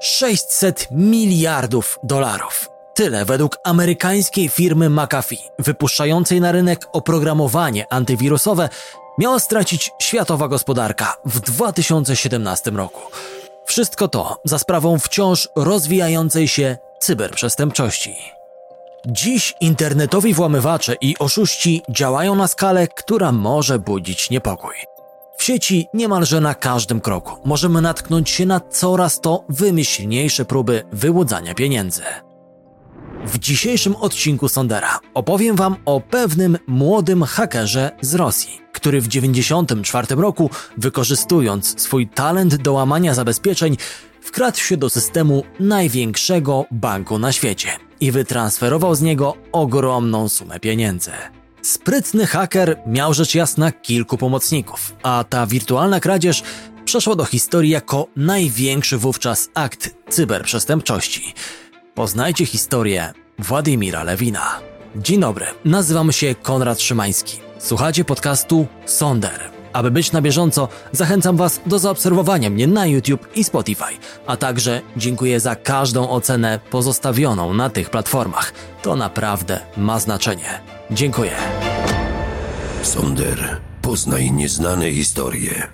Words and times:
600 0.00 0.88
miliardów 0.90 1.98
dolarów. 2.02 2.70
Tyle 2.94 3.24
według 3.24 3.58
amerykańskiej 3.64 4.48
firmy 4.48 4.90
McAfee, 4.90 5.50
wypuszczającej 5.58 6.40
na 6.40 6.52
rynek 6.52 6.86
oprogramowanie 6.92 7.92
antywirusowe, 7.92 8.68
miała 9.18 9.38
stracić 9.38 9.90
światowa 9.98 10.48
gospodarka 10.48 11.16
w 11.24 11.40
2017 11.40 12.70
roku. 12.70 13.00
Wszystko 13.64 14.08
to 14.08 14.40
za 14.44 14.58
sprawą 14.58 14.98
wciąż 14.98 15.48
rozwijającej 15.56 16.48
się 16.48 16.76
cyberprzestępczości. 17.00 18.16
Dziś 19.06 19.54
internetowi 19.60 20.34
włamywacze 20.34 20.94
i 21.00 21.18
oszuści 21.18 21.82
działają 21.90 22.34
na 22.34 22.48
skalę, 22.48 22.88
która 22.88 23.32
może 23.32 23.78
budzić 23.78 24.30
niepokój. 24.30 24.95
Sieci 25.46 25.86
niemalże 25.94 26.40
na 26.40 26.54
każdym 26.54 27.00
kroku 27.00 27.36
możemy 27.44 27.80
natknąć 27.80 28.30
się 28.30 28.46
na 28.46 28.60
coraz 28.60 29.20
to 29.20 29.44
wymyślniejsze 29.48 30.44
próby 30.44 30.82
wyłudzania 30.92 31.54
pieniędzy. 31.54 32.02
W 33.26 33.38
dzisiejszym 33.38 33.96
odcinku 33.96 34.48
Sondera 34.48 35.00
opowiem 35.14 35.56
Wam 35.56 35.76
o 35.84 36.00
pewnym 36.00 36.58
młodym 36.66 37.22
hakerze 37.22 37.90
z 38.00 38.14
Rosji, 38.14 38.60
który 38.72 39.00
w 39.00 39.08
1994 39.08 40.22
roku, 40.22 40.50
wykorzystując 40.78 41.80
swój 41.82 42.08
talent 42.08 42.56
do 42.56 42.72
łamania 42.72 43.14
zabezpieczeń, 43.14 43.76
wkradł 44.20 44.58
się 44.58 44.76
do 44.76 44.90
systemu 44.90 45.42
największego 45.60 46.64
banku 46.70 47.18
na 47.18 47.32
świecie 47.32 47.68
i 48.00 48.12
wytransferował 48.12 48.94
z 48.94 49.02
niego 49.02 49.34
ogromną 49.52 50.28
sumę 50.28 50.60
pieniędzy. 50.60 51.12
Sprytny 51.66 52.26
haker 52.26 52.76
miał 52.86 53.14
rzecz 53.14 53.34
jasna 53.34 53.72
kilku 53.72 54.18
pomocników, 54.18 54.96
a 55.02 55.24
ta 55.28 55.46
wirtualna 55.46 56.00
kradzież 56.00 56.42
przeszła 56.84 57.16
do 57.16 57.24
historii 57.24 57.70
jako 57.70 58.06
największy 58.16 58.98
wówczas 58.98 59.48
akt 59.54 59.94
cyberprzestępczości. 60.08 61.34
Poznajcie 61.94 62.46
historię 62.46 63.12
Władimira 63.38 64.04
Lewina. 64.04 64.60
Dzień 64.96 65.20
dobry, 65.20 65.46
nazywam 65.64 66.12
się 66.12 66.34
Konrad 66.34 66.80
Szymański. 66.80 67.38
Słuchacie 67.58 68.04
podcastu 68.04 68.66
Sonder. 68.84 69.40
Aby 69.72 69.90
być 69.90 70.12
na 70.12 70.22
bieżąco, 70.22 70.68
zachęcam 70.92 71.36
Was 71.36 71.60
do 71.66 71.78
zaobserwowania 71.78 72.50
mnie 72.50 72.66
na 72.66 72.86
YouTube 72.86 73.28
i 73.34 73.44
Spotify, 73.44 73.98
a 74.26 74.36
także 74.36 74.80
dziękuję 74.96 75.40
za 75.40 75.56
każdą 75.56 76.10
ocenę 76.10 76.60
pozostawioną 76.70 77.54
na 77.54 77.70
tych 77.70 77.90
platformach. 77.90 78.52
To 78.82 78.96
naprawdę 78.96 79.60
ma 79.76 79.98
znaczenie. 79.98 80.75
Dziękuję. 80.90 81.36
Sonder, 82.82 83.60
poznaj 83.82 84.32
nieznane 84.32 84.92
historie. 84.92 85.68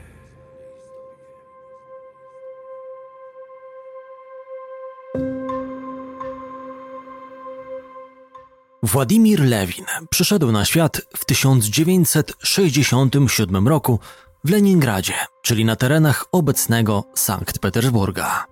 Władimir 8.83 9.41
Lewin 9.41 9.85
przyszedł 10.11 10.53
na 10.53 10.65
świat 10.65 11.01
w 11.17 11.25
1967 11.25 13.69
roku 13.69 14.01
w 14.45 14.51
Leningradzie, 14.51 15.15
czyli 15.43 15.65
na 15.65 15.77
terenach 15.77 16.25
obecnego 16.33 17.05
Sankt 17.15 17.59
Petersburga. 17.59 18.52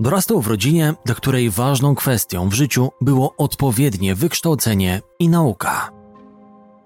Dorastał 0.00 0.40
w 0.40 0.46
rodzinie, 0.46 0.94
dla 1.04 1.14
której 1.14 1.50
ważną 1.50 1.94
kwestią 1.94 2.48
w 2.48 2.52
życiu 2.52 2.90
było 3.00 3.34
odpowiednie 3.36 4.14
wykształcenie 4.14 5.02
i 5.18 5.28
nauka. 5.28 5.90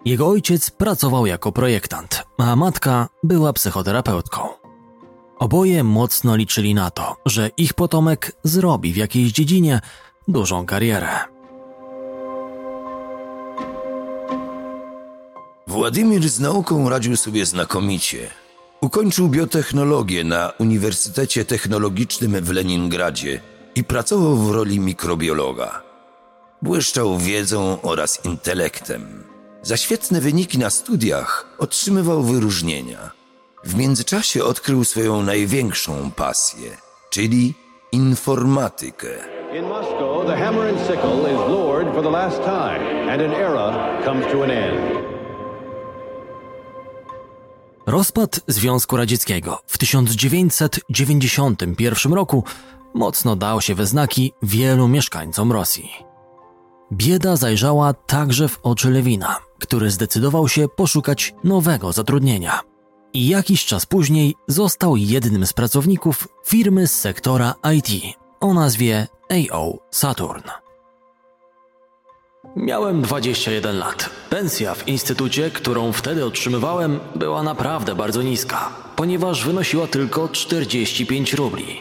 Jego 0.04 0.28
ojciec 0.28 0.70
pracował 0.70 1.26
jako 1.26 1.52
projektant, 1.52 2.24
a 2.38 2.56
matka 2.56 3.08
była 3.22 3.52
psychoterapeutką. 3.52 4.48
Oboje 5.38 5.84
mocno 5.84 6.36
liczyli 6.36 6.74
na 6.74 6.90
to, 6.90 7.16
że 7.26 7.50
ich 7.56 7.74
potomek 7.74 8.32
zrobi 8.44 8.92
w 8.92 8.96
jakiejś 8.96 9.32
dziedzinie 9.32 9.80
dużą 10.28 10.66
karierę. 10.66 11.08
Władimir 15.66 16.28
z 16.28 16.40
nauką 16.40 16.88
radził 16.88 17.16
sobie 17.16 17.46
znakomicie. 17.46 18.41
Ukończył 18.82 19.28
biotechnologię 19.28 20.24
na 20.24 20.52
Uniwersytecie 20.58 21.44
Technologicznym 21.44 22.32
w 22.32 22.52
Leningradzie 22.52 23.40
i 23.74 23.84
pracował 23.84 24.36
w 24.36 24.50
roli 24.50 24.80
mikrobiologa. 24.80 25.82
Błyszczał 26.62 27.18
wiedzą 27.18 27.78
oraz 27.82 28.24
intelektem. 28.24 29.24
Za 29.62 29.76
świetne 29.76 30.20
wyniki 30.20 30.58
na 30.58 30.70
studiach 30.70 31.46
otrzymywał 31.58 32.22
wyróżnienia. 32.22 33.10
W 33.64 33.74
międzyczasie 33.74 34.44
odkrył 34.44 34.84
swoją 34.84 35.22
największą 35.22 36.10
pasję, 36.10 36.76
czyli 37.10 37.54
informatykę. 37.92 39.08
In 39.58 39.64
Moscow, 39.64 40.26
the 40.26 40.36
hammer 40.36 40.68
and 40.68 40.80
sickle 40.80 41.32
is 41.32 41.38
lowered 41.38 41.94
for 41.94 42.02
the 42.02 42.10
last 42.10 42.36
time, 42.36 43.10
and 43.10 43.22
an 43.22 43.32
era 43.32 43.98
comes 44.04 44.26
to 44.32 44.44
an 44.44 44.50
end. 44.50 45.21
Rozpad 47.92 48.40
Związku 48.48 48.96
Radzieckiego 48.96 49.62
w 49.66 49.78
1991 49.78 52.12
roku 52.12 52.44
mocno 52.94 53.36
dał 53.36 53.60
się 53.60 53.74
we 53.74 53.86
znaki 53.86 54.32
wielu 54.42 54.88
mieszkańcom 54.88 55.52
Rosji. 55.52 55.90
Bieda 56.92 57.36
zajrzała 57.36 57.94
także 57.94 58.48
w 58.48 58.58
oczy 58.62 58.90
Lewina, 58.90 59.36
który 59.58 59.90
zdecydował 59.90 60.48
się 60.48 60.68
poszukać 60.68 61.34
nowego 61.44 61.92
zatrudnienia. 61.92 62.60
I 63.12 63.28
jakiś 63.28 63.64
czas 63.64 63.86
później 63.86 64.34
został 64.48 64.96
jednym 64.96 65.46
z 65.46 65.52
pracowników 65.52 66.28
firmy 66.46 66.86
z 66.86 67.00
sektora 67.00 67.54
IT 67.76 67.88
o 68.40 68.54
nazwie 68.54 69.06
AO 69.30 69.78
Saturn. 69.90 70.61
Miałem 72.56 73.02
21 73.02 73.78
lat. 73.78 74.10
Pensja 74.30 74.74
w 74.74 74.88
instytucie, 74.88 75.50
którą 75.50 75.92
wtedy 75.92 76.24
otrzymywałem, 76.24 77.00
była 77.14 77.42
naprawdę 77.42 77.94
bardzo 77.94 78.22
niska, 78.22 78.68
ponieważ 78.96 79.44
wynosiła 79.44 79.86
tylko 79.86 80.28
45 80.28 81.32
rubli. 81.34 81.80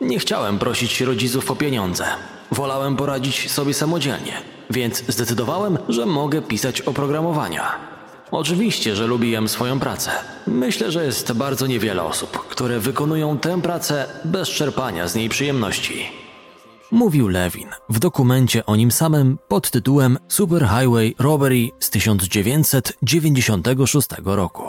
Nie 0.00 0.18
chciałem 0.18 0.58
prosić 0.58 1.00
rodziców 1.00 1.50
o 1.50 1.56
pieniądze. 1.56 2.04
Wolałem 2.52 2.96
poradzić 2.96 3.50
sobie 3.50 3.74
samodzielnie, 3.74 4.32
więc 4.70 5.04
zdecydowałem, 5.08 5.78
że 5.88 6.06
mogę 6.06 6.42
pisać 6.42 6.80
oprogramowania. 6.80 7.74
Oczywiście, 8.30 8.96
że 8.96 9.06
lubiłem 9.06 9.48
swoją 9.48 9.80
pracę. 9.80 10.10
Myślę, 10.46 10.92
że 10.92 11.04
jest 11.04 11.32
bardzo 11.32 11.66
niewiele 11.66 12.02
osób, 12.02 12.38
które 12.48 12.80
wykonują 12.80 13.38
tę 13.38 13.62
pracę 13.62 14.06
bez 14.24 14.48
czerpania 14.48 15.08
z 15.08 15.14
niej 15.14 15.28
przyjemności 15.28 16.27
mówił 16.90 17.28
Lewin 17.28 17.68
w 17.88 17.98
dokumencie 17.98 18.66
o 18.66 18.76
nim 18.76 18.90
samym 18.90 19.38
pod 19.48 19.70
tytułem 19.70 20.18
Superhighway 20.28 21.14
Robbery 21.18 21.68
z 21.80 21.90
1996 21.90 24.08
roku. 24.24 24.62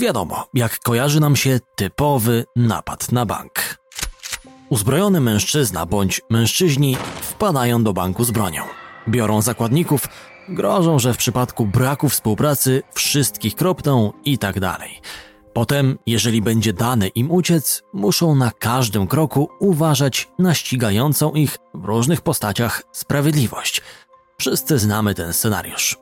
Wiadomo, 0.00 0.46
jak 0.54 0.78
kojarzy 0.78 1.20
nam 1.20 1.36
się 1.36 1.60
typowy 1.76 2.44
napad 2.56 3.12
na 3.12 3.26
bank. 3.26 3.78
Uzbrojony 4.68 5.20
mężczyzna 5.20 5.86
bądź 5.86 6.20
mężczyźni 6.30 6.96
wpadają 7.20 7.84
do 7.84 7.92
banku 7.92 8.24
z 8.24 8.30
bronią. 8.30 8.62
Biorą 9.08 9.42
zakładników, 9.42 10.08
grożą, 10.48 10.98
że 10.98 11.14
w 11.14 11.16
przypadku 11.16 11.66
braku 11.66 12.08
współpracy 12.08 12.82
wszystkich 12.94 13.54
kropną 13.54 14.12
i 14.24 14.38
tak 14.38 14.60
dalej. 14.60 15.00
Potem, 15.56 15.98
jeżeli 16.06 16.42
będzie 16.42 16.72
dane 16.72 17.08
im 17.08 17.30
uciec, 17.30 17.82
muszą 17.92 18.34
na 18.34 18.50
każdym 18.50 19.06
kroku 19.06 19.48
uważać 19.60 20.28
na 20.38 20.54
ścigającą 20.54 21.32
ich 21.32 21.58
w 21.74 21.84
różnych 21.84 22.20
postaciach 22.20 22.82
sprawiedliwość. 22.92 23.82
Wszyscy 24.38 24.78
znamy 24.78 25.14
ten 25.14 25.32
scenariusz. 25.32 25.96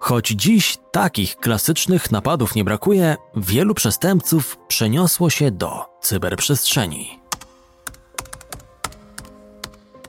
Choć 0.00 0.28
dziś 0.28 0.78
takich 0.90 1.36
klasycznych 1.36 2.10
napadów 2.10 2.54
nie 2.54 2.64
brakuje, 2.64 3.16
wielu 3.36 3.74
przestępców 3.74 4.58
przeniosło 4.68 5.30
się 5.30 5.50
do 5.50 5.84
cyberprzestrzeni. 6.02 7.20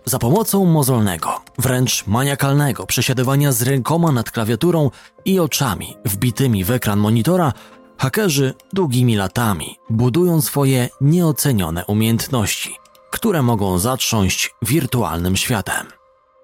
Za 0.05 0.19
pomocą 0.19 0.65
mozolnego, 0.65 1.41
wręcz 1.59 2.07
maniakalnego 2.07 2.85
przesiadywania 2.85 3.51
z 3.51 3.61
rękoma 3.61 4.11
nad 4.11 4.31
klawiaturą 4.31 4.91
i 5.25 5.39
oczami 5.39 5.97
wbitymi 6.05 6.63
w 6.63 6.71
ekran 6.71 6.99
monitora 6.99 7.53
Hakerzy 8.03 8.53
długimi 8.73 9.15
latami 9.15 9.79
budują 9.89 10.41
swoje 10.41 10.89
nieocenione 11.01 11.85
umiejętności, 11.85 12.75
które 13.11 13.41
mogą 13.41 13.79
zatrząść 13.79 14.55
wirtualnym 14.61 15.37
światem. 15.37 15.87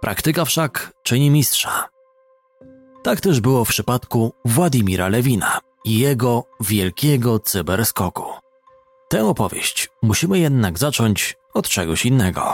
Praktyka 0.01 0.45
wszak 0.45 0.93
czyni 1.03 1.29
mistrza. 1.29 1.89
Tak 3.03 3.21
też 3.21 3.41
było 3.41 3.65
w 3.65 3.69
przypadku 3.69 4.33
Władimira 4.45 5.07
Lewina 5.07 5.59
i 5.85 5.99
jego 5.99 6.43
wielkiego 6.59 7.39
cyberskoku. 7.39 8.25
Tę 9.09 9.25
opowieść 9.25 9.89
musimy 10.03 10.39
jednak 10.39 10.79
zacząć 10.79 11.37
od 11.53 11.69
czegoś 11.69 12.05
innego. 12.05 12.53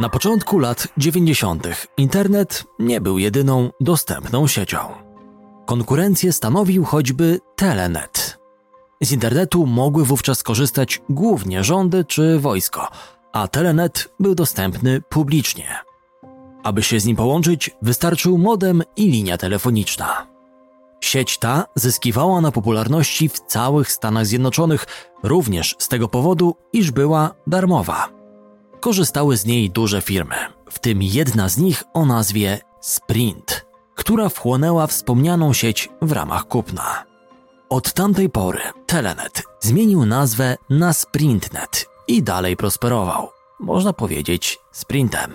Na 0.00 0.08
początku 0.08 0.58
lat 0.58 0.88
90. 0.98 1.68
internet 1.96 2.64
nie 2.78 3.00
był 3.00 3.18
jedyną 3.18 3.70
dostępną 3.80 4.46
siecią. 4.46 4.78
Konkurencję 5.66 6.32
stanowił 6.32 6.84
choćby 6.84 7.40
Telenet. 7.56 8.38
Z 9.02 9.12
internetu 9.12 9.66
mogły 9.66 10.04
wówczas 10.04 10.42
korzystać 10.42 11.02
głównie 11.08 11.64
rządy 11.64 12.04
czy 12.04 12.38
wojsko, 12.38 12.88
a 13.32 13.48
Telenet 13.48 14.08
był 14.20 14.34
dostępny 14.34 15.02
publicznie. 15.08 15.78
Aby 16.62 16.82
się 16.82 17.00
z 17.00 17.06
nim 17.06 17.16
połączyć, 17.16 17.70
wystarczył 17.82 18.38
modem 18.38 18.82
i 18.96 19.10
linia 19.10 19.38
telefoniczna. 19.38 20.26
Sieć 21.00 21.38
ta 21.38 21.64
zyskiwała 21.74 22.40
na 22.40 22.52
popularności 22.52 23.28
w 23.28 23.40
całych 23.40 23.92
Stanach 23.92 24.26
Zjednoczonych, 24.26 24.86
również 25.22 25.76
z 25.78 25.88
tego 25.88 26.08
powodu, 26.08 26.56
iż 26.72 26.90
była 26.90 27.34
darmowa. 27.46 28.19
Korzystały 28.80 29.36
z 29.36 29.46
niej 29.46 29.70
duże 29.70 30.00
firmy, 30.00 30.34
w 30.70 30.78
tym 30.78 31.02
jedna 31.02 31.48
z 31.48 31.58
nich 31.58 31.84
o 31.94 32.06
nazwie 32.06 32.58
Sprint, 32.80 33.66
która 33.94 34.28
wchłonęła 34.28 34.86
wspomnianą 34.86 35.52
sieć 35.52 35.88
w 36.02 36.12
ramach 36.12 36.48
kupna. 36.48 37.04
Od 37.68 37.92
tamtej 37.92 38.30
pory 38.30 38.60
Telenet 38.86 39.42
zmienił 39.60 40.06
nazwę 40.06 40.56
na 40.70 40.92
Sprintnet 40.92 41.86
i 42.08 42.22
dalej 42.22 42.56
prosperował, 42.56 43.28
można 43.58 43.92
powiedzieć, 43.92 44.58
sprintem. 44.72 45.32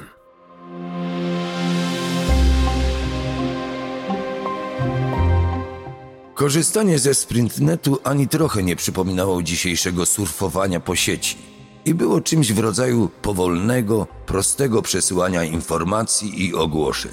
Korzystanie 6.33 6.99
ze 6.99 7.13
Sprintnetu 7.13 7.99
ani 8.03 8.27
trochę 8.27 8.63
nie 8.63 8.75
przypominało 8.75 9.43
dzisiejszego 9.43 10.05
surfowania 10.05 10.79
po 10.79 10.95
sieci 10.95 11.54
i 11.85 11.93
było 11.93 12.21
czymś 12.21 12.53
w 12.53 12.59
rodzaju 12.59 13.09
powolnego, 13.21 14.07
prostego 14.25 14.81
przesyłania 14.81 15.43
informacji 15.43 16.45
i 16.45 16.55
ogłoszeń. 16.55 17.11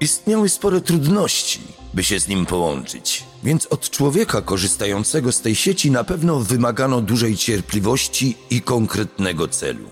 Istniały 0.00 0.48
spore 0.48 0.80
trudności, 0.80 1.60
by 1.94 2.04
się 2.04 2.20
z 2.20 2.28
nim 2.28 2.46
połączyć, 2.46 3.24
więc 3.44 3.66
od 3.66 3.90
człowieka 3.90 4.42
korzystającego 4.42 5.32
z 5.32 5.40
tej 5.40 5.54
sieci 5.54 5.90
na 5.90 6.04
pewno 6.04 6.40
wymagano 6.40 7.00
dużej 7.00 7.36
cierpliwości 7.36 8.36
i 8.50 8.62
konkretnego 8.62 9.48
celu. 9.48 9.90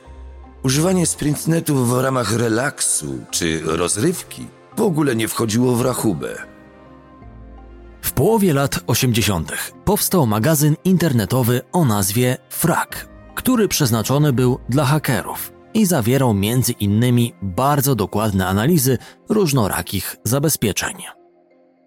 Używanie 0.63 1.07
Sprintnetu 1.07 1.85
w 1.85 2.01
ramach 2.01 2.37
relaksu 2.37 3.19
czy 3.31 3.63
rozrywki 3.65 4.47
w 4.77 4.81
ogóle 4.81 5.17
nie 5.17 5.29
wchodziło 5.29 5.77
w 5.77 5.81
rachubę. 5.81 6.43
W 8.03 8.13
połowie 8.13 8.55
lat 8.55 8.81
80. 8.87 9.53
powstał 9.85 10.27
magazyn 10.27 10.77
internetowy 10.85 11.61
o 11.73 11.85
nazwie 11.85 12.37
Frak, 12.51 13.10
który 13.41 13.69
przeznaczony 13.69 14.33
był 14.33 14.59
dla 14.69 14.85
hakerów 14.85 15.53
i 15.75 15.87
zawierał 15.87 16.35
między 16.35 16.73
innymi 16.73 17.35
bardzo 17.43 17.95
dokładne 17.95 18.47
analizy 18.47 18.99
różnorakich 19.29 20.17
zabezpieczeń. 20.25 20.97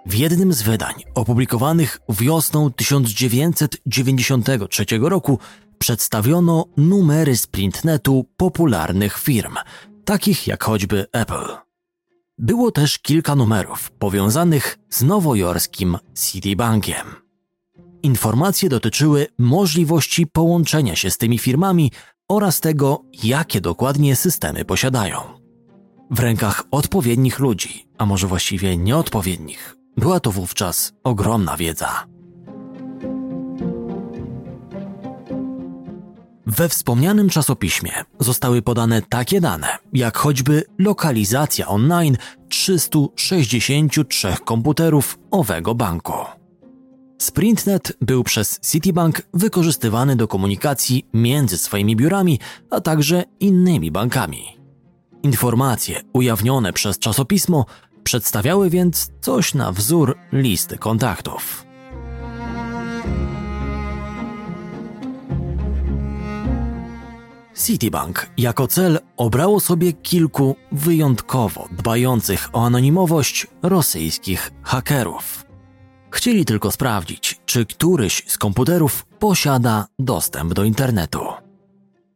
W 0.06 0.14
jednym 0.14 0.54
z 0.54 0.62
wydań 0.62 0.94
opublikowanych 1.16 2.00
wiosną 2.10 2.72
1993 2.72 4.86
roku 5.02 5.40
przedstawiono 5.78 6.66
numery 6.78 7.38
sprintnetu 7.38 8.26
popularnych 8.38 9.20
firm, 9.20 9.56
takich 10.06 10.48
jak 10.48 10.64
choćby 10.64 11.06
Apple. 11.12 11.46
Było 12.38 12.72
też 12.72 13.00
kilka 13.00 13.36
numerów 13.36 13.92
powiązanych 13.92 14.78
z 14.90 15.02
nowojorskim 15.02 15.98
Citibankiem. 16.16 17.23
Informacje 18.04 18.70
dotyczyły 18.70 19.28
możliwości 19.38 20.28
połączenia 20.28 20.96
się 20.96 21.12
z 21.12 21.18
tymi 21.18 21.40
firmami 21.40 21.92
oraz 22.30 22.60
tego, 22.60 23.02
jakie 23.24 23.62
dokładnie 23.62 24.16
systemy 24.16 24.66
posiadają. 24.66 25.22
W 26.12 26.20
rękach 26.20 26.64
odpowiednich 26.72 27.40
ludzi, 27.40 27.88
a 27.98 28.06
może 28.06 28.28
właściwie 28.28 28.78
nieodpowiednich, 28.78 29.76
była 29.98 30.20
to 30.20 30.32
wówczas 30.32 30.94
ogromna 31.04 31.58
wiedza. 31.58 32.08
We 36.46 36.70
wspomnianym 36.70 37.30
czasopiśmie 37.30 37.92
zostały 38.20 38.62
podane 38.62 39.02
takie 39.02 39.42
dane, 39.42 39.78
jak 39.94 40.18
choćby 40.18 40.64
lokalizacja 40.80 41.68
online 41.68 42.18
363 42.50 44.36
komputerów 44.46 45.20
owego 45.32 45.76
banku. 45.76 46.43
Sprintnet 47.24 47.94
był 48.02 48.24
przez 48.24 48.60
Citibank 48.60 49.22
wykorzystywany 49.34 50.16
do 50.16 50.28
komunikacji 50.28 51.06
między 51.14 51.58
swoimi 51.58 51.96
biurami, 51.96 52.40
a 52.70 52.82
także 52.82 53.24
innymi 53.40 53.92
bankami. 53.92 54.44
Informacje 55.24 56.02
ujawnione 56.14 56.74
przez 56.74 57.00
czasopismo 57.00 57.66
przedstawiały 58.04 58.70
więc 58.70 59.12
coś 59.22 59.54
na 59.54 59.72
wzór 59.72 60.18
listy 60.32 60.78
kontaktów. 60.78 61.66
Citibank 67.66 68.30
jako 68.38 68.68
cel 68.68 69.00
obrało 69.18 69.60
sobie 69.60 69.94
kilku 69.94 70.56
wyjątkowo 70.72 71.68
dbających 71.72 72.50
o 72.54 72.66
anonimowość 72.66 73.48
rosyjskich 73.62 74.52
hakerów. 74.64 75.53
Chcieli 76.14 76.46
tylko 76.46 76.72
sprawdzić, 76.72 77.40
czy 77.46 77.66
któryś 77.66 78.24
z 78.28 78.38
komputerów 78.38 79.06
posiada 79.20 79.88
dostęp 80.00 80.54
do 80.54 80.64
internetu. 80.64 81.20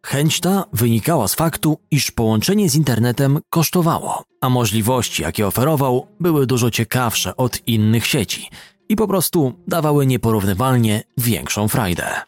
Chęć 0.06 0.40
ta 0.40 0.66
wynikała 0.74 1.28
z 1.28 1.36
faktu, 1.36 1.78
iż 1.92 2.12
połączenie 2.12 2.70
z 2.70 2.76
internetem 2.76 3.40
kosztowało, 3.50 4.24
a 4.42 4.50
możliwości, 4.50 5.22
jakie 5.22 5.48
oferował, 5.48 6.08
były 6.20 6.46
dużo 6.46 6.72
ciekawsze 6.72 7.38
od 7.38 7.68
innych 7.68 8.06
sieci 8.08 8.50
i 8.90 8.96
po 8.96 9.08
prostu 9.08 9.54
dawały 9.68 10.06
nieporównywalnie 10.06 11.04
większą 11.18 11.68
frajdę. 11.68 12.22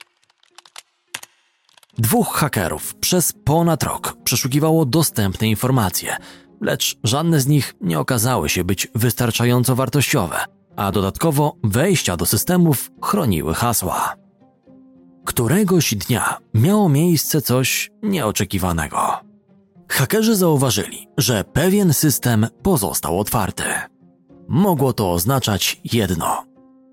Dwóch 1.98 2.36
hakerów 2.36 2.96
przez 2.96 3.34
ponad 3.44 3.84
rok 3.84 4.18
przeszukiwało 4.24 4.86
dostępne 4.86 5.48
informacje, 5.48 6.18
lecz 6.62 6.98
żadne 7.04 7.40
z 7.40 7.48
nich 7.48 7.76
nie 7.82 8.00
okazały 8.00 8.50
się 8.50 8.64
być 8.64 8.88
wystarczająco 8.96 9.76
wartościowe, 9.76 10.46
a 10.76 10.92
dodatkowo 10.92 11.56
wejścia 11.64 12.18
do 12.18 12.26
systemów 12.26 12.92
chroniły 13.02 13.54
hasła. 13.54 14.16
Któregoś 15.26 15.96
dnia 15.96 16.38
miało 16.54 16.90
miejsce 16.90 17.42
coś 17.42 17.92
nieoczekiwanego. 18.04 19.00
Hakerzy 19.90 20.36
zauważyli, 20.36 21.08
że 21.18 21.44
pewien 21.44 21.94
system 21.94 22.48
pozostał 22.64 23.20
otwarty. 23.20 23.64
Mogło 24.48 24.94
to 24.94 25.12
oznaczać 25.12 25.82
jedno. 25.94 26.44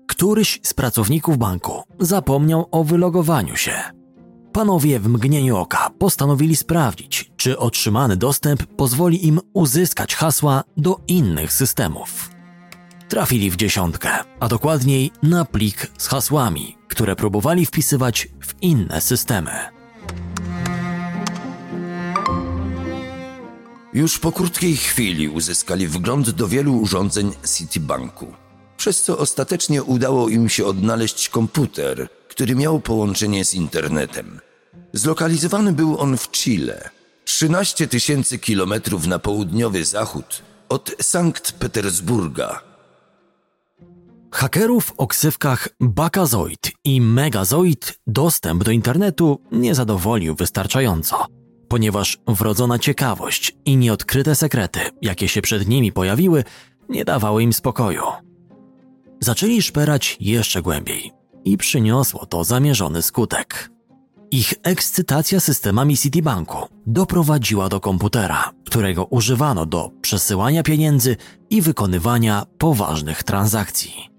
Któryś 0.07 0.59
z 0.63 0.73
pracowników 0.73 1.37
banku 1.37 1.83
zapomniał 1.99 2.67
o 2.71 2.83
wylogowaniu 2.83 3.55
się 3.55 3.97
Panowie 4.57 4.99
w 4.99 5.07
mgnieniu 5.07 5.57
oka 5.57 5.89
postanowili 5.99 6.55
sprawdzić, 6.55 7.31
czy 7.37 7.59
otrzymany 7.59 8.17
dostęp 8.17 8.65
pozwoli 8.65 9.27
im 9.27 9.39
uzyskać 9.53 10.15
hasła 10.15 10.63
do 10.77 10.99
innych 11.07 11.53
systemów. 11.53 12.36
Trafili 13.09 13.51
w 13.51 13.55
dziesiątkę, 13.55 14.09
a 14.39 14.47
dokładniej 14.47 15.11
na 15.23 15.45
plik 15.45 15.91
z 15.97 16.07
hasłami, 16.07 16.77
które 16.87 17.15
próbowali 17.15 17.65
wpisywać 17.65 18.27
w 18.41 18.53
inne 18.61 19.01
systemy. 19.01 19.51
Już 23.93 24.19
po 24.19 24.31
krótkiej 24.31 24.77
chwili 24.77 25.29
uzyskali 25.29 25.87
wgląd 25.87 26.29
do 26.29 26.47
wielu 26.47 26.77
urządzeń 26.77 27.31
Citibanku, 27.57 28.33
przez 28.77 29.03
co 29.03 29.17
ostatecznie 29.17 29.83
udało 29.83 30.29
im 30.29 30.49
się 30.49 30.65
odnaleźć 30.65 31.29
komputer, 31.29 32.07
który 32.29 32.55
miał 32.55 32.79
połączenie 32.79 33.45
z 33.45 33.53
internetem. 33.53 34.39
Zlokalizowany 34.93 35.73
był 35.73 35.99
on 35.99 36.17
w 36.17 36.31
Chile, 36.31 36.89
13 37.25 37.87
tysięcy 37.87 38.39
kilometrów 38.39 39.07
na 39.07 39.19
południowy 39.19 39.85
zachód 39.85 40.41
od 40.69 40.91
Sankt 41.01 41.51
Petersburga. 41.51 42.66
Hakerów 44.31 44.93
o 44.97 45.07
ksywkach 45.07 45.69
Bakazoid 45.79 46.71
i 46.83 47.01
Megazoid 47.01 47.99
dostęp 48.07 48.63
do 48.63 48.71
internetu 48.71 49.41
nie 49.51 49.75
zadowolił 49.75 50.35
wystarczająco, 50.35 51.25
ponieważ 51.67 52.17
wrodzona 52.27 52.79
ciekawość 52.79 53.55
i 53.65 53.77
nieodkryte 53.77 54.35
sekrety, 54.35 54.79
jakie 55.01 55.27
się 55.27 55.41
przed 55.41 55.67
nimi 55.67 55.91
pojawiły, 55.91 56.43
nie 56.89 57.05
dawały 57.05 57.43
im 57.43 57.53
spokoju. 57.53 58.03
Zaczęli 59.19 59.61
szperać 59.61 60.17
jeszcze 60.19 60.61
głębiej 60.61 61.11
i 61.45 61.57
przyniosło 61.57 62.25
to 62.25 62.43
zamierzony 62.43 63.01
skutek. 63.01 63.69
Ich 64.31 64.53
ekscytacja 64.63 65.39
systemami 65.39 65.97
Citibanku 65.97 66.57
doprowadziła 66.87 67.69
do 67.69 67.79
komputera, 67.79 68.51
którego 68.65 69.05
używano 69.05 69.65
do 69.65 69.91
przesyłania 70.01 70.63
pieniędzy 70.63 71.15
i 71.49 71.61
wykonywania 71.61 72.45
poważnych 72.57 73.23
transakcji. 73.23 74.16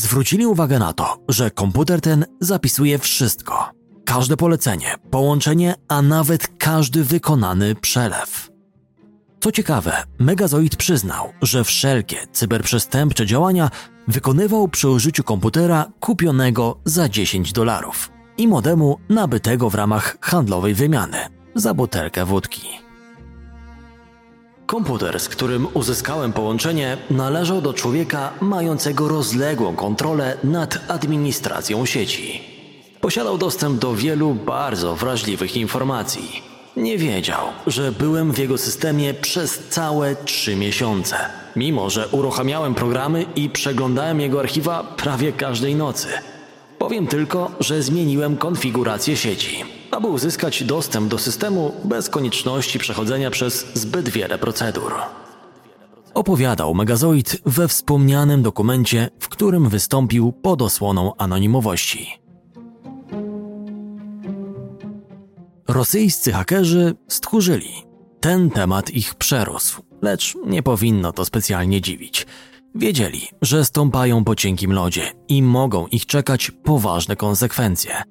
Zwrócili 0.00 0.46
uwagę 0.46 0.78
na 0.78 0.92
to, 0.92 1.18
że 1.28 1.50
komputer 1.50 2.00
ten 2.00 2.24
zapisuje 2.40 2.98
wszystko. 2.98 3.70
Każde 4.04 4.36
polecenie, 4.36 4.94
połączenie, 5.10 5.74
a 5.88 6.02
nawet 6.02 6.48
każdy 6.58 7.04
wykonany 7.04 7.74
przelew. 7.74 8.50
Co 9.40 9.52
ciekawe, 9.52 9.92
Megazoid 10.18 10.76
przyznał, 10.76 11.32
że 11.42 11.64
wszelkie 11.64 12.16
cyberprzestępcze 12.32 13.26
działania 13.26 13.70
wykonywał 14.08 14.68
przy 14.68 14.88
użyciu 14.88 15.24
komputera 15.24 15.86
kupionego 16.00 16.80
za 16.84 17.08
10 17.08 17.52
dolarów 17.52 18.10
i 18.38 18.48
modemu 18.48 18.98
nabytego 19.08 19.70
w 19.70 19.74
ramach 19.74 20.16
handlowej 20.20 20.74
wymiany 20.74 21.18
za 21.54 21.74
butelkę 21.74 22.24
wódki. 22.24 22.89
Komputer, 24.70 25.20
z 25.20 25.28
którym 25.28 25.66
uzyskałem 25.74 26.32
połączenie, 26.32 26.96
należał 27.10 27.62
do 27.62 27.74
człowieka 27.74 28.32
mającego 28.40 29.08
rozległą 29.08 29.76
kontrolę 29.76 30.36
nad 30.44 30.78
administracją 30.88 31.86
sieci. 31.86 32.40
Posiadał 33.00 33.38
dostęp 33.38 33.78
do 33.80 33.94
wielu 33.94 34.34
bardzo 34.34 34.96
wrażliwych 34.96 35.56
informacji. 35.56 36.42
Nie 36.76 36.98
wiedział, 36.98 37.46
że 37.66 37.92
byłem 37.92 38.32
w 38.32 38.38
jego 38.38 38.58
systemie 38.58 39.14
przez 39.14 39.58
całe 39.68 40.16
trzy 40.16 40.56
miesiące, 40.56 41.16
mimo 41.56 41.90
że 41.90 42.08
uruchamiałem 42.08 42.74
programy 42.74 43.26
i 43.36 43.48
przeglądałem 43.48 44.20
jego 44.20 44.40
archiwa 44.40 44.84
prawie 44.96 45.32
każdej 45.32 45.74
nocy. 45.74 46.08
Powiem 46.78 47.06
tylko, 47.06 47.50
że 47.60 47.82
zmieniłem 47.82 48.36
konfigurację 48.36 49.16
sieci, 49.16 49.64
aby 49.90 50.06
uzyskać 50.06 50.64
dostęp 50.64 51.08
do 51.08 51.18
systemu 51.18 51.72
bez 51.84 52.08
konieczności 52.08 52.78
przechodzenia 52.78 53.30
przez 53.30 53.66
zbyt 53.74 54.08
wiele 54.08 54.38
procedur. 54.38 54.92
Opowiadał 56.14 56.74
Megazoid 56.74 57.36
we 57.46 57.68
wspomnianym 57.68 58.42
dokumencie, 58.42 59.10
w 59.18 59.28
którym 59.28 59.68
wystąpił 59.68 60.32
pod 60.32 60.62
osłoną 60.62 61.16
anonimowości. 61.16 62.20
Rosyjscy 65.68 66.32
hakerzy 66.32 66.94
stchórzyli. 67.08 67.72
Ten 68.20 68.50
temat 68.50 68.90
ich 68.90 69.14
przerósł, 69.14 69.82
lecz 70.02 70.34
nie 70.46 70.62
powinno 70.62 71.12
to 71.12 71.24
specjalnie 71.24 71.80
dziwić. 71.80 72.26
Wiedzieli, 72.74 73.28
że 73.42 73.64
stąpają 73.64 74.24
po 74.24 74.34
cienkim 74.34 74.72
lodzie 74.72 75.12
i 75.28 75.42
mogą 75.42 75.86
ich 75.86 76.06
czekać 76.06 76.50
poważne 76.50 77.16
konsekwencje. 77.16 78.02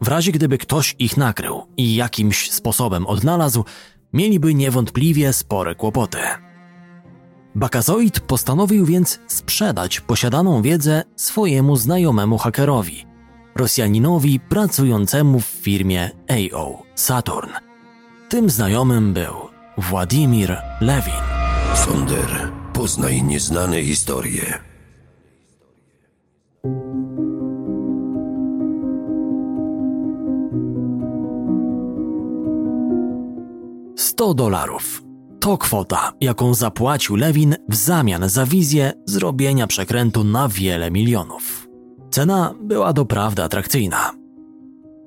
W 0.00 0.08
razie 0.08 0.32
gdyby 0.32 0.58
ktoś 0.58 0.96
ich 0.98 1.16
nakrył 1.16 1.62
i 1.76 1.94
jakimś 1.94 2.50
sposobem 2.50 3.06
odnalazł, 3.06 3.64
mieliby 4.12 4.54
niewątpliwie 4.54 5.32
spore 5.32 5.74
kłopoty. 5.74 6.18
Bakazoid 7.54 8.20
postanowił 8.20 8.86
więc 8.86 9.20
sprzedać 9.26 10.00
posiadaną 10.00 10.62
wiedzę 10.62 11.02
swojemu 11.16 11.76
znajomemu 11.76 12.38
hakerowi, 12.38 13.06
Rosjaninowi 13.56 14.40
pracującemu 14.40 15.40
w 15.40 15.44
firmie 15.44 16.10
AO 16.28 16.82
Saturn. 16.94 17.50
Tym 18.28 18.50
znajomym 18.50 19.12
był 19.12 19.34
Władimir 19.78 20.56
Lewin. 20.80 21.22
Sonder, 21.74 22.52
poznaj 22.72 23.22
nieznane 23.22 23.82
historie. 23.82 24.67
Sto 34.18 34.34
dolarów. 34.34 35.02
To 35.40 35.58
kwota, 35.58 36.12
jaką 36.20 36.54
zapłacił 36.54 37.16
Lewin 37.16 37.56
w 37.68 37.74
zamian 37.74 38.28
za 38.28 38.46
wizję 38.46 38.92
zrobienia 39.06 39.66
przekrętu 39.66 40.24
na 40.24 40.48
wiele 40.48 40.90
milionów. 40.90 41.68
Cena 42.10 42.54
była 42.60 42.92
doprawdy 42.92 43.42
atrakcyjna. 43.42 44.12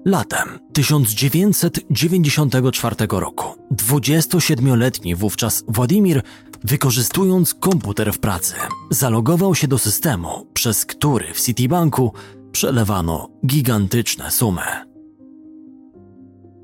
Latem 0.05 0.59
1994 0.73 2.95
roku 3.11 3.45
27-letni 3.73 5.15
wówczas 5.15 5.63
Władimir, 5.67 6.21
wykorzystując 6.63 7.53
komputer 7.53 8.13
w 8.13 8.19
pracy, 8.19 8.55
zalogował 8.91 9.55
się 9.55 9.67
do 9.67 9.77
systemu, 9.77 10.47
przez 10.53 10.85
który 10.85 11.33
w 11.33 11.41
Citibanku 11.41 12.13
przelewano 12.51 13.29
gigantyczne 13.45 14.31
sumy. 14.31 14.90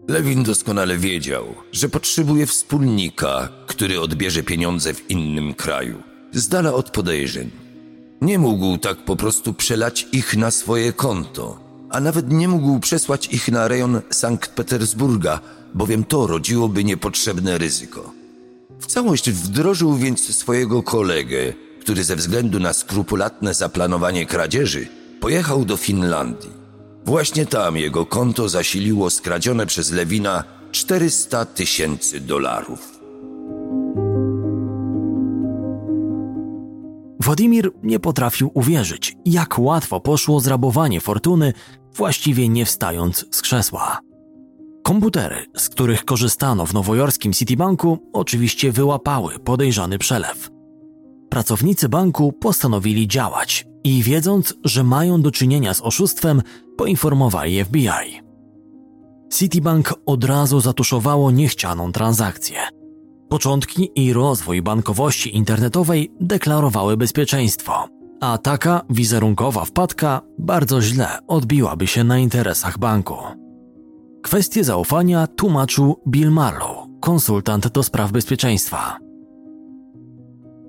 Lewin 0.08 0.44
doskonale 0.44 0.98
wiedział, 0.98 1.56
że 1.72 1.90
potrzebuje 1.90 2.46
wspólnika, 2.46 3.50
który 3.68 4.00
odbierze 4.00 4.44
pieniądze 4.44 4.94
w 4.94 5.12
innym 5.12 5.54
kraju, 5.54 6.04
z 6.32 6.48
dala 6.48 6.74
od 6.74 6.90
podejrzeń. 6.90 7.52
Nie 8.22 8.40
mógł 8.40 8.78
tak 8.78 9.06
po 9.06 9.16
prostu 9.16 9.54
przelać 9.54 10.08
ich 10.12 10.38
na 10.38 10.52
swoje 10.52 10.94
konto, 10.94 11.60
a 11.90 12.00
nawet 12.00 12.32
nie 12.32 12.48
mógł 12.48 12.80
przesłać 12.80 13.28
ich 13.34 13.50
na 13.50 13.68
rejon 13.68 14.02
Sankt 14.10 14.52
Petersburga, 14.52 15.40
bowiem 15.74 16.04
to 16.04 16.28
rodziłoby 16.28 16.84
niepotrzebne 16.84 17.58
ryzyko. 17.58 18.12
W 18.80 18.86
całość 18.86 19.32
wdrożył 19.32 19.96
więc 19.96 20.36
swojego 20.36 20.84
kolegę, 20.84 21.54
który 21.82 22.04
ze 22.04 22.16
względu 22.16 22.60
na 22.60 22.74
skrupulatne 22.74 23.54
zaplanowanie 23.54 24.26
kradzieży 24.26 24.88
pojechał 25.20 25.66
do 25.66 25.78
Finlandii. 25.78 26.67
Właśnie 27.08 27.46
tam 27.46 27.78
jego 27.78 28.06
konto 28.06 28.50
zasiliło 28.50 29.10
skradzione 29.10 29.66
przez 29.66 29.92
Lewina 29.92 30.44
400 30.72 31.46
tysięcy 31.46 32.20
dolarów. 32.20 33.00
Władimir 37.20 37.72
nie 37.84 38.00
potrafił 38.00 38.52
uwierzyć, 38.54 39.16
jak 39.26 39.60
łatwo 39.60 40.00
poszło 40.00 40.40
zrabowanie 40.40 41.02
fortuny, 41.02 41.54
właściwie 41.96 42.50
nie 42.50 42.66
wstając 42.66 43.26
z 43.32 43.42
krzesła. 43.42 44.00
Komputery, 44.84 45.46
z 45.58 45.70
których 45.70 46.06
korzystano 46.06 46.66
w 46.66 46.74
nowojorskim 46.74 47.34
Citibanku, 47.34 48.10
oczywiście 48.14 48.72
wyłapały 48.72 49.40
podejrzany 49.40 49.98
przelew. 49.98 50.50
Pracownicy 51.30 51.90
banku 51.90 52.34
postanowili 52.34 53.08
działać 53.08 53.68
i 53.84 54.04
wiedząc, 54.04 54.54
że 54.64 54.84
mają 54.84 55.22
do 55.22 55.32
czynienia 55.32 55.74
z 55.74 55.82
oszustwem, 55.82 56.42
poinformowali 56.78 57.64
FBI. 57.64 58.22
Citibank 59.34 59.94
od 60.06 60.24
razu 60.24 60.60
zatuszowało 60.60 61.32
niechcianą 61.32 61.92
transakcję. 61.92 62.60
Początki 63.30 63.92
i 63.96 64.14
rozwój 64.14 64.62
bankowości 64.62 65.36
internetowej 65.36 66.12
deklarowały 66.22 66.98
bezpieczeństwo, 66.98 67.88
a 68.22 68.38
taka 68.38 68.82
wizerunkowa 68.90 69.66
wpadka 69.66 70.22
bardzo 70.40 70.82
źle 70.82 71.08
odbiłaby 71.28 71.88
się 71.88 72.04
na 72.04 72.20
interesach 72.20 72.78
banku. 72.78 73.16
Kwestię 74.24 74.64
zaufania 74.64 75.28
tłumaczył 75.28 76.02
Bill 76.08 76.32
Marlow, 76.32 76.78
konsultant 77.02 77.68
do 77.68 77.84
spraw 77.84 78.12
bezpieczeństwa. 78.12 78.98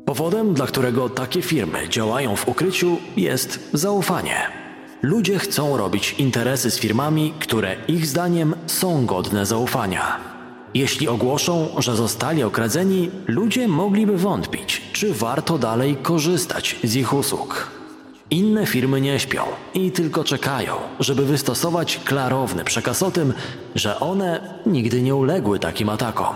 Powodem, 0.04 0.54
dla 0.54 0.66
którego 0.66 1.08
takie 1.08 1.42
firmy 1.42 1.88
działają 1.88 2.36
w 2.36 2.48
ukryciu, 2.48 2.96
jest 3.16 3.70
zaufanie. 3.72 4.67
Ludzie 5.02 5.38
chcą 5.38 5.76
robić 5.76 6.14
interesy 6.18 6.70
z 6.70 6.78
firmami, 6.78 7.34
które 7.38 7.76
ich 7.88 8.06
zdaniem 8.06 8.54
są 8.66 9.06
godne 9.06 9.46
zaufania. 9.46 10.16
Jeśli 10.74 11.08
ogłoszą, 11.08 11.68
że 11.78 11.96
zostali 11.96 12.42
okradzeni, 12.42 13.10
ludzie 13.26 13.68
mogliby 13.68 14.18
wątpić, 14.18 14.82
czy 14.92 15.14
warto 15.14 15.58
dalej 15.58 15.96
korzystać 15.96 16.76
z 16.84 16.96
ich 16.96 17.12
usług. 17.14 17.70
Inne 18.30 18.66
firmy 18.66 19.00
nie 19.00 19.20
śpią 19.20 19.42
i 19.74 19.90
tylko 19.90 20.24
czekają, 20.24 20.74
żeby 21.00 21.24
wystosować 21.24 22.00
klarowny 22.04 22.64
przekaz 22.64 23.02
o 23.02 23.10
tym, 23.10 23.32
że 23.74 24.00
one 24.00 24.60
nigdy 24.66 25.02
nie 25.02 25.14
uległy 25.14 25.58
takim 25.58 25.88
atakom. 25.88 26.34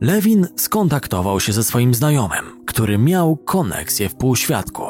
Lewin 0.00 0.46
skontaktował 0.56 1.40
się 1.40 1.52
ze 1.52 1.64
swoim 1.64 1.94
znajomym, 1.94 2.63
który 2.74 2.98
miał 2.98 3.36
koneksję 3.36 4.08
w 4.08 4.14
półświadku. 4.14 4.82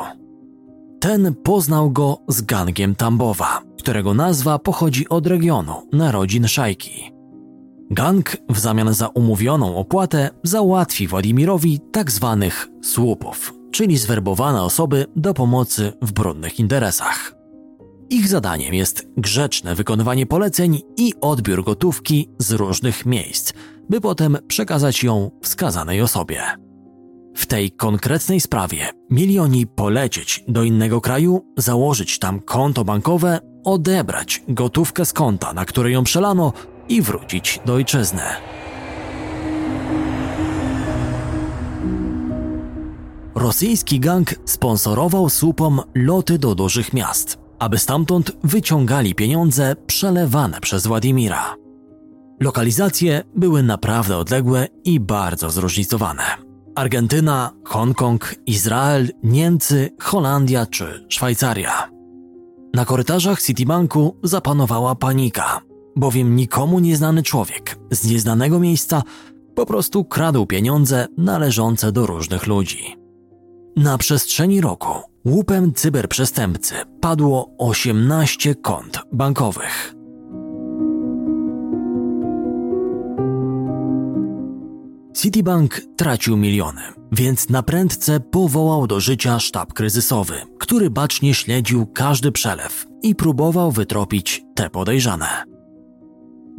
Ten 1.01 1.35
poznał 1.35 1.91
go 1.91 2.19
z 2.29 2.43
gangiem 2.43 2.95
Tambowa, 2.95 3.63
którego 3.79 4.15
nazwa 4.15 4.59
pochodzi 4.59 5.09
od 5.09 5.27
regionu 5.27 5.89
narodzin 5.93 6.49
szajki. 6.49 7.13
Gang 7.91 8.37
w 8.49 8.59
zamian 8.59 8.95
za 8.95 9.09
umówioną 9.09 9.77
opłatę 9.77 10.31
załatwi 10.43 11.09
Władimirowi 11.09 11.81
tak 11.93 12.11
zwanych 12.11 12.69
słupów, 12.83 13.55
czyli 13.71 13.99
zwerbowane 13.99 14.63
osoby 14.63 15.07
do 15.17 15.35
pomocy 15.35 15.93
w 16.03 16.13
brudnych 16.13 16.61
interesach. 16.61 17.35
Ich 18.11 18.29
zadaniem 18.29 18.75
jest 18.75 19.09
grzeczne 19.17 19.75
wykonywanie 19.75 20.27
poleceń 20.27 20.81
i 20.97 21.13
odbiór 21.21 21.65
gotówki 21.65 22.29
z 22.39 22.53
różnych 22.53 23.07
miejsc, 23.07 23.53
by 23.91 24.01
potem 24.01 24.39
przekazać 24.49 25.03
ją 25.03 25.31
wskazanej 25.43 26.03
osobie. 26.03 26.65
W 27.35 27.47
tej 27.47 27.71
konkretnej 27.71 28.41
sprawie 28.41 28.89
mieli 29.11 29.39
oni 29.39 29.67
polecieć 29.67 30.45
do 30.49 30.63
innego 30.63 31.01
kraju, 31.01 31.47
założyć 31.57 32.19
tam 32.19 32.41
konto 32.41 32.85
bankowe, 32.85 33.41
odebrać 33.65 34.43
gotówkę 34.49 35.05
z 35.05 35.13
konta, 35.13 35.53
na 35.53 35.65
które 35.65 35.91
ją 35.91 36.05
przelano 36.05 36.53
i 36.89 37.03
wrócić 37.03 37.61
do 37.67 37.75
ojczyzny. 37.75 38.23
Rosyjski 43.35 44.01
gang 44.01 44.35
sponsorował 44.45 45.31
słupom 45.31 45.81
loty 45.95 46.39
do 46.39 46.55
dużych 46.55 46.93
miast, 46.93 47.39
aby 47.59 47.79
stamtąd 47.79 48.33
wyciągali 48.45 49.15
pieniądze 49.15 49.77
przelewane 49.87 50.61
przez 50.61 50.87
Władimira. 50.87 51.57
Lokalizacje 52.41 53.23
były 53.37 53.63
naprawdę 53.63 54.17
odległe 54.17 54.67
i 54.85 55.01
bardzo 55.01 55.51
zróżnicowane. 55.51 56.54
Argentyna, 56.75 57.53
Hongkong, 57.65 58.35
Izrael, 58.47 59.09
Niemcy, 59.23 59.91
Holandia 60.01 60.67
czy 60.67 61.07
Szwajcaria. 61.09 61.91
Na 62.75 62.85
korytarzach 62.85 63.43
Citibanku 63.43 64.17
zapanowała 64.23 64.95
panika, 64.95 65.61
bowiem 65.97 66.37
nikomu 66.37 66.79
nieznany 66.79 67.23
człowiek 67.23 67.79
z 67.91 68.11
nieznanego 68.11 68.61
miejsca 68.61 69.03
po 69.55 69.67
prostu 69.67 70.05
kradł 70.05 70.47
pieniądze 70.47 71.07
należące 71.19 71.93
do 71.93 72.07
różnych 72.07 72.47
ludzi. 72.47 72.97
Na 73.77 73.99
przestrzeni 73.99 74.61
roku 74.61 74.89
łupem 75.27 75.73
cyberprzestępcy 75.73 76.75
padło 77.01 77.51
18 77.59 78.55
kont 78.55 79.01
bankowych. 79.13 79.95
Citibank 85.15 85.81
tracił 85.97 86.37
miliony, 86.37 86.81
więc 87.13 87.49
naprędce 87.49 88.21
powołał 88.21 88.87
do 88.87 89.01
życia 89.01 89.39
sztab 89.39 89.73
kryzysowy, 89.73 90.35
który 90.59 90.91
bacznie 90.91 91.35
śledził 91.35 91.87
każdy 91.87 92.33
przelew 92.33 92.87
i 93.03 93.15
próbował 93.15 93.73
wytropić 93.73 94.45
te 94.55 94.71
podejrzane. 94.71 95.45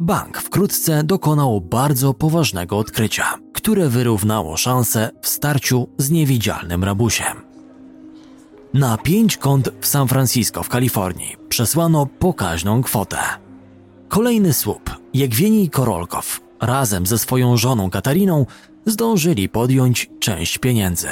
Bank 0.00 0.38
wkrótce 0.38 1.04
dokonał 1.04 1.60
bardzo 1.60 2.14
poważnego 2.14 2.78
odkrycia, 2.78 3.34
które 3.52 3.88
wyrównało 3.88 4.56
szanse 4.56 5.10
w 5.22 5.28
starciu 5.28 5.88
z 5.98 6.10
niewidzialnym 6.10 6.84
rabusiem. 6.84 7.36
Na 8.74 8.98
pięć 8.98 9.36
kont 9.36 9.68
w 9.80 9.86
San 9.86 10.08
Francisco 10.08 10.62
w 10.62 10.68
Kalifornii 10.68 11.36
przesłano 11.48 12.06
pokaźną 12.06 12.82
kwotę. 12.82 13.18
Kolejny 14.08 14.52
słup, 14.52 14.90
Jegwieni 15.14 15.70
Korolkow, 15.70 16.45
razem 16.60 17.06
ze 17.06 17.18
swoją 17.18 17.56
żoną 17.56 17.90
Katariną 17.90 18.46
zdążyli 18.86 19.48
podjąć 19.48 20.10
część 20.20 20.58
pieniędzy. 20.58 21.08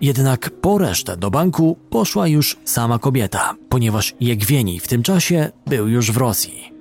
Jednak 0.00 0.50
po 0.50 0.78
resztę 0.78 1.16
do 1.16 1.30
banku 1.30 1.76
poszła 1.90 2.28
już 2.28 2.56
sama 2.64 2.98
kobieta, 2.98 3.54
ponieważ 3.68 4.14
Jegwieni 4.20 4.80
w 4.80 4.88
tym 4.88 5.02
czasie 5.02 5.50
był 5.66 5.88
już 5.88 6.12
w 6.12 6.16
Rosji. 6.16 6.72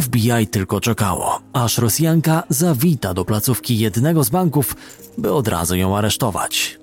FBI 0.00 0.46
tylko 0.50 0.80
czekało, 0.80 1.40
aż 1.52 1.78
Rosjanka 1.78 2.42
zawita 2.48 3.14
do 3.14 3.24
placówki 3.24 3.78
jednego 3.78 4.24
z 4.24 4.30
banków, 4.30 4.76
by 5.18 5.32
od 5.32 5.48
razu 5.48 5.76
ją 5.76 5.96
aresztować. 5.96 6.78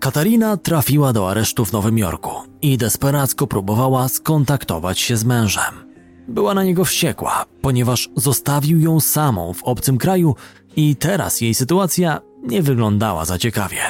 Katarina 0.00 0.56
trafiła 0.56 1.12
do 1.12 1.30
aresztu 1.30 1.64
w 1.64 1.72
Nowym 1.72 1.98
Jorku 1.98 2.30
i 2.62 2.78
desperacko 2.78 3.46
próbowała 3.46 4.08
skontaktować 4.08 5.00
się 5.00 5.16
z 5.16 5.24
mężem. 5.24 5.74
Była 6.28 6.54
na 6.54 6.64
niego 6.64 6.84
wściekła, 6.84 7.44
ponieważ 7.60 8.08
zostawił 8.16 8.80
ją 8.80 9.00
samą 9.00 9.52
w 9.52 9.62
obcym 9.62 9.98
kraju 9.98 10.34
i 10.76 10.96
teraz 10.96 11.40
jej 11.40 11.54
sytuacja 11.54 12.20
nie 12.42 12.62
wyglądała 12.62 13.24
za 13.24 13.38
ciekawie. 13.38 13.80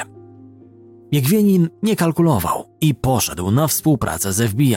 Jegwienin 1.11 1.69
nie 1.83 1.95
kalkulował 1.95 2.65
i 2.81 2.95
poszedł 2.95 3.51
na 3.51 3.67
współpracę 3.67 4.33
z 4.33 4.51
FBI. 4.51 4.75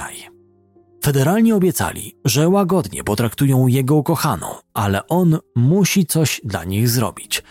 Federalni 1.04 1.52
obiecali, 1.52 2.16
że 2.24 2.48
łagodnie 2.48 3.04
potraktują 3.04 3.66
jego 3.66 3.94
ukochaną, 3.94 4.46
ale 4.74 5.06
on 5.06 5.38
musi 5.56 6.06
coś 6.06 6.40
dla 6.44 6.64
nich 6.64 6.88
zrobić. 6.88 7.42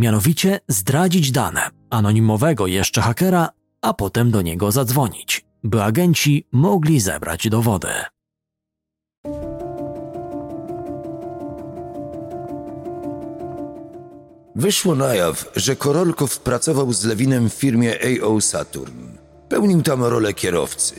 Mianowicie 0.00 0.60
zdradzić 0.68 1.30
dane 1.30 1.70
anonimowego 1.90 2.66
jeszcze 2.66 3.00
hakera, 3.00 3.48
a 3.82 3.94
potem 3.94 4.30
do 4.30 4.42
niego 4.42 4.72
zadzwonić, 4.72 5.44
by 5.64 5.82
agenci 5.82 6.46
mogli 6.52 7.00
zebrać 7.00 7.48
dowody. 7.48 7.88
Wyszło 14.54 14.94
na 14.94 15.14
jaw, 15.14 15.52
że 15.56 15.76
Korolkow 15.76 16.38
pracował 16.38 16.92
z 16.92 17.04
Lewinem 17.04 17.50
w 17.50 17.54
firmie 17.54 17.94
AO 18.22 18.40
Saturn. 18.40 18.98
Pełnił 19.48 19.82
tam 19.82 20.04
rolę 20.04 20.34
kierowcy. 20.34 20.94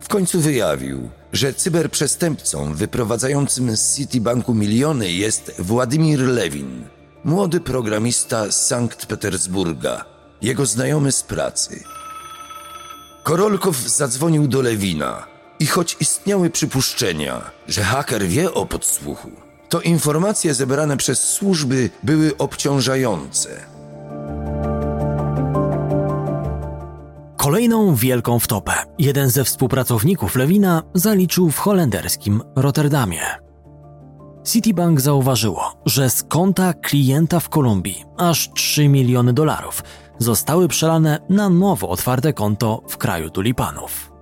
W 0.00 0.08
końcu 0.08 0.40
wyjawił, 0.40 1.10
że 1.32 1.54
cyberprzestępcą 1.54 2.74
wyprowadzającym 2.74 3.76
z 3.76 3.96
Citibanku 3.96 4.54
miliony 4.54 5.12
jest 5.12 5.54
Władimir 5.58 6.20
Lewin, 6.20 6.84
młody 7.28 7.60
programista 7.60 8.50
z 8.50 8.66
Sankt 8.66 9.06
Petersburga, 9.06 10.04
jego 10.42 10.66
znajomy 10.66 11.12
z 11.12 11.22
pracy. 11.22 11.84
Korolkow 13.22 13.76
zadzwonił 13.76 14.48
do 14.48 14.62
Lewina 14.62 15.26
i 15.60 15.66
choć 15.66 15.96
istniały 16.00 16.50
przypuszczenia, 16.50 17.50
że 17.68 17.82
haker 17.82 18.26
wie 18.26 18.54
o 18.54 18.66
podsłuchu, 18.66 19.30
to 19.68 19.80
informacje 19.80 20.54
zebrane 20.54 20.96
przez 20.96 21.20
służby 21.20 21.90
były 22.02 22.36
obciążające. 22.36 23.48
Kolejną 27.36 27.94
wielką 27.94 28.38
wtopę 28.38 28.72
jeden 28.98 29.30
ze 29.30 29.44
współpracowników 29.44 30.36
Lewina 30.36 30.82
zaliczył 30.94 31.50
w 31.50 31.58
holenderskim 31.58 32.42
Rotterdamie. 32.56 33.47
Citibank 34.52 35.00
zauważyło, 35.00 35.74
że 35.86 36.10
z 36.10 36.22
konta 36.22 36.74
klienta 36.74 37.40
w 37.40 37.48
Kolumbii 37.48 38.04
aż 38.16 38.50
3 38.54 38.88
miliony 38.88 39.32
dolarów 39.32 39.82
zostały 40.18 40.68
przelane 40.68 41.18
na 41.28 41.48
nowo 41.48 41.88
otwarte 41.88 42.32
konto 42.32 42.82
w 42.88 42.96
kraju 42.96 43.30
tulipanów. 43.30 44.12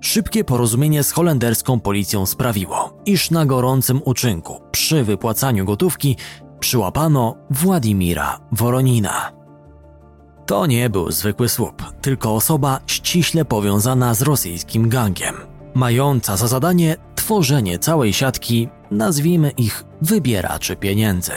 Szybkie 0.00 0.44
porozumienie 0.44 1.02
z 1.02 1.12
holenderską 1.12 1.80
policją 1.80 2.26
sprawiło, 2.26 2.98
iż 3.06 3.30
na 3.30 3.46
gorącym 3.46 4.00
uczynku 4.04 4.60
przy 4.70 5.04
wypłacaniu 5.04 5.64
gotówki 5.64 6.16
przyłapano 6.60 7.36
Władimira 7.50 8.40
Woronina. 8.52 9.32
To 10.46 10.66
nie 10.66 10.90
był 10.90 11.10
zwykły 11.10 11.48
słup, 11.48 11.82
tylko 12.00 12.34
osoba 12.34 12.80
ściśle 12.86 13.44
powiązana 13.44 14.14
z 14.14 14.22
rosyjskim 14.22 14.88
gangiem, 14.88 15.34
mająca 15.78 16.36
za 16.36 16.46
zadanie 16.46 16.96
tworzenie 17.14 17.78
całej 17.78 18.12
siatki, 18.12 18.68
nazwijmy 18.90 19.50
ich 19.50 19.84
wybieraczy 20.02 20.76
pieniędzy. 20.76 21.32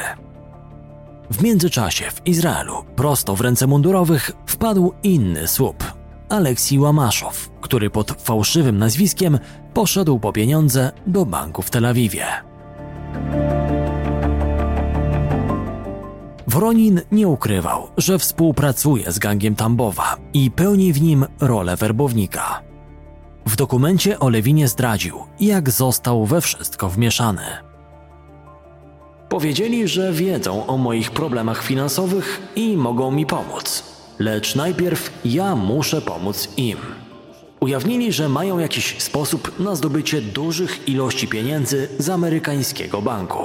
W 1.31 1.43
międzyczasie 1.43 2.05
w 2.11 2.27
Izraelu, 2.27 2.73
prosto 2.95 3.35
w 3.35 3.41
ręce 3.41 3.67
mundurowych, 3.67 4.31
wpadł 4.45 4.93
inny 5.03 5.47
słup 5.47 5.83
Aleksij 6.29 6.79
Łamaszow, 6.79 7.49
który 7.61 7.89
pod 7.89 8.11
fałszywym 8.11 8.77
nazwiskiem 8.77 9.39
poszedł 9.73 10.19
po 10.19 10.33
pieniądze 10.33 10.91
do 11.07 11.25
banku 11.25 11.61
w 11.61 11.69
Tel 11.69 11.85
Awiwie. 11.85 12.25
Woronin 16.47 17.01
nie 17.11 17.27
ukrywał, 17.27 17.87
że 17.97 18.19
współpracuje 18.19 19.11
z 19.11 19.19
gangiem 19.19 19.55
Tambowa 19.55 20.17
i 20.33 20.51
pełni 20.51 20.93
w 20.93 21.01
nim 21.01 21.25
rolę 21.39 21.75
werbownika. 21.75 22.70
W 23.51 23.55
dokumencie 23.55 24.19
o 24.19 24.29
Lewinie 24.29 24.67
zdradził, 24.67 25.19
jak 25.39 25.69
został 25.69 26.25
we 26.25 26.41
wszystko 26.41 26.89
wmieszany. 26.89 27.41
Powiedzieli, 29.29 29.87
że 29.87 30.13
wiedzą 30.13 30.67
o 30.67 30.77
moich 30.77 31.11
problemach 31.11 31.63
finansowych 31.63 32.41
i 32.55 32.77
mogą 32.77 33.11
mi 33.11 33.25
pomóc, 33.25 33.83
lecz 34.19 34.55
najpierw 34.55 35.11
ja 35.25 35.55
muszę 35.55 36.01
pomóc 36.01 36.49
im. 36.57 36.77
Ujawnili, 37.59 38.11
że 38.11 38.29
mają 38.29 38.59
jakiś 38.59 39.01
sposób 39.01 39.59
na 39.59 39.75
zdobycie 39.75 40.21
dużych 40.21 40.89
ilości 40.89 41.27
pieniędzy 41.27 41.87
z 41.99 42.09
amerykańskiego 42.09 43.01
banku. 43.01 43.43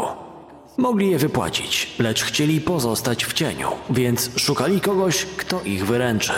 Mogli 0.77 1.11
je 1.11 1.19
wypłacić, 1.19 1.95
lecz 1.99 2.23
chcieli 2.23 2.61
pozostać 2.61 3.25
w 3.25 3.33
cieniu, 3.33 3.69
więc 3.90 4.31
szukali 4.37 4.81
kogoś, 4.81 5.27
kto 5.37 5.62
ich 5.62 5.87
wyręczy. 5.87 6.33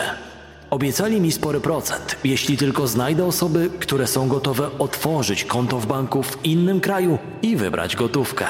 Obiecali 0.71 1.21
mi 1.21 1.33
spory 1.33 1.61
procent, 1.61 2.17
jeśli 2.25 2.57
tylko 2.57 2.87
znajdę 2.87 3.25
osoby, 3.25 3.71
które 3.81 4.07
są 4.07 4.29
gotowe 4.29 4.79
otworzyć 4.79 5.45
konto 5.45 5.81
w 5.81 5.87
banku 5.87 6.23
w 6.23 6.45
innym 6.45 6.81
kraju 6.81 7.19
i 7.43 7.57
wybrać 7.57 7.97
gotówkę. 7.97 8.47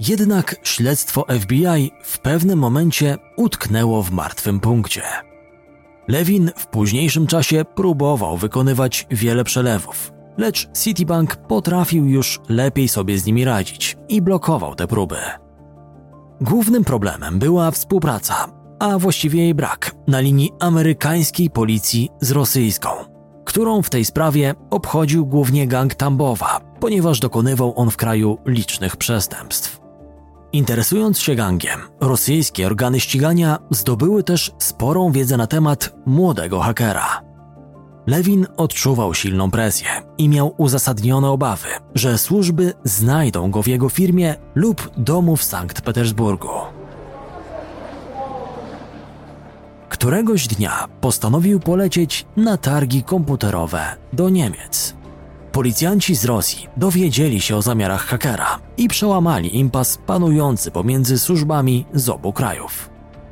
Jednak 0.00 0.56
śledztwo 0.62 1.26
FBI 1.40 1.90
w 2.02 2.18
pewnym 2.18 2.58
momencie 2.58 3.16
utknęło 3.36 4.02
w 4.02 4.10
martwym 4.10 4.60
punkcie. 4.60 5.02
Lewin 6.08 6.50
w 6.56 6.66
późniejszym 6.66 7.26
czasie 7.26 7.64
próbował 7.74 8.36
wykonywać 8.36 9.06
wiele 9.10 9.44
przelewów, 9.44 10.12
lecz 10.38 10.68
Citibank 10.78 11.36
potrafił 11.36 12.06
już 12.06 12.40
lepiej 12.48 12.88
sobie 12.88 13.18
z 13.18 13.26
nimi 13.26 13.44
radzić 13.44 13.96
i 14.08 14.22
blokował 14.22 14.74
te 14.74 14.86
próby. 14.86 15.16
Głównym 16.40 16.84
problemem 16.84 17.38
była 17.38 17.70
współpraca, 17.70 18.46
a 18.78 18.98
właściwie 18.98 19.42
jej 19.42 19.54
brak, 19.54 19.94
na 20.06 20.20
linii 20.20 20.50
amerykańskiej 20.60 21.50
policji 21.50 22.08
z 22.20 22.30
rosyjską, 22.30 22.88
którą 23.44 23.82
w 23.82 23.90
tej 23.90 24.04
sprawie 24.04 24.54
obchodził 24.70 25.26
głównie 25.26 25.66
gang 25.68 25.94
Tambowa, 25.94 26.60
ponieważ 26.80 27.20
dokonywał 27.20 27.72
on 27.76 27.90
w 27.90 27.96
kraju 27.96 28.38
licznych 28.46 28.96
przestępstw. 28.96 29.80
Interesując 30.52 31.18
się 31.18 31.34
gangiem, 31.34 31.80
rosyjskie 32.00 32.66
organy 32.66 33.00
ścigania 33.00 33.58
zdobyły 33.70 34.22
też 34.22 34.52
sporą 34.58 35.12
wiedzę 35.12 35.36
na 35.36 35.46
temat 35.46 35.94
młodego 36.06 36.60
hakera. 36.60 37.29
Lewin 38.10 38.46
odczuwał 38.56 39.14
silną 39.14 39.50
presję 39.50 39.88
i 40.18 40.28
miał 40.28 40.54
uzasadnione 40.56 41.30
obawy, 41.30 41.68
że 41.94 42.18
służby 42.18 42.72
znajdą 42.84 43.50
go 43.50 43.62
w 43.62 43.68
jego 43.68 43.88
firmie 43.88 44.34
lub 44.54 44.90
domu 44.96 45.36
w 45.36 45.44
Sankt 45.44 45.80
Petersburgu. 45.80 46.48
Któregoś 49.88 50.46
dnia 50.46 50.88
postanowił 51.00 51.60
polecieć 51.60 52.26
na 52.36 52.56
targi 52.56 53.02
komputerowe 53.02 53.96
do 54.12 54.28
Niemiec. 54.28 54.94
Policjanci 55.52 56.14
z 56.14 56.24
Rosji 56.24 56.68
dowiedzieli 56.76 57.40
się 57.40 57.56
o 57.56 57.62
zamiarach 57.62 58.04
hakera 58.04 58.58
i 58.76 58.88
przełamali 58.88 59.58
impas 59.58 59.98
panujący 60.06 60.70
pomiędzy 60.70 61.18
służbami 61.18 61.86
z 61.94 62.08
obu 62.08 62.32
krajów. 62.32 62.90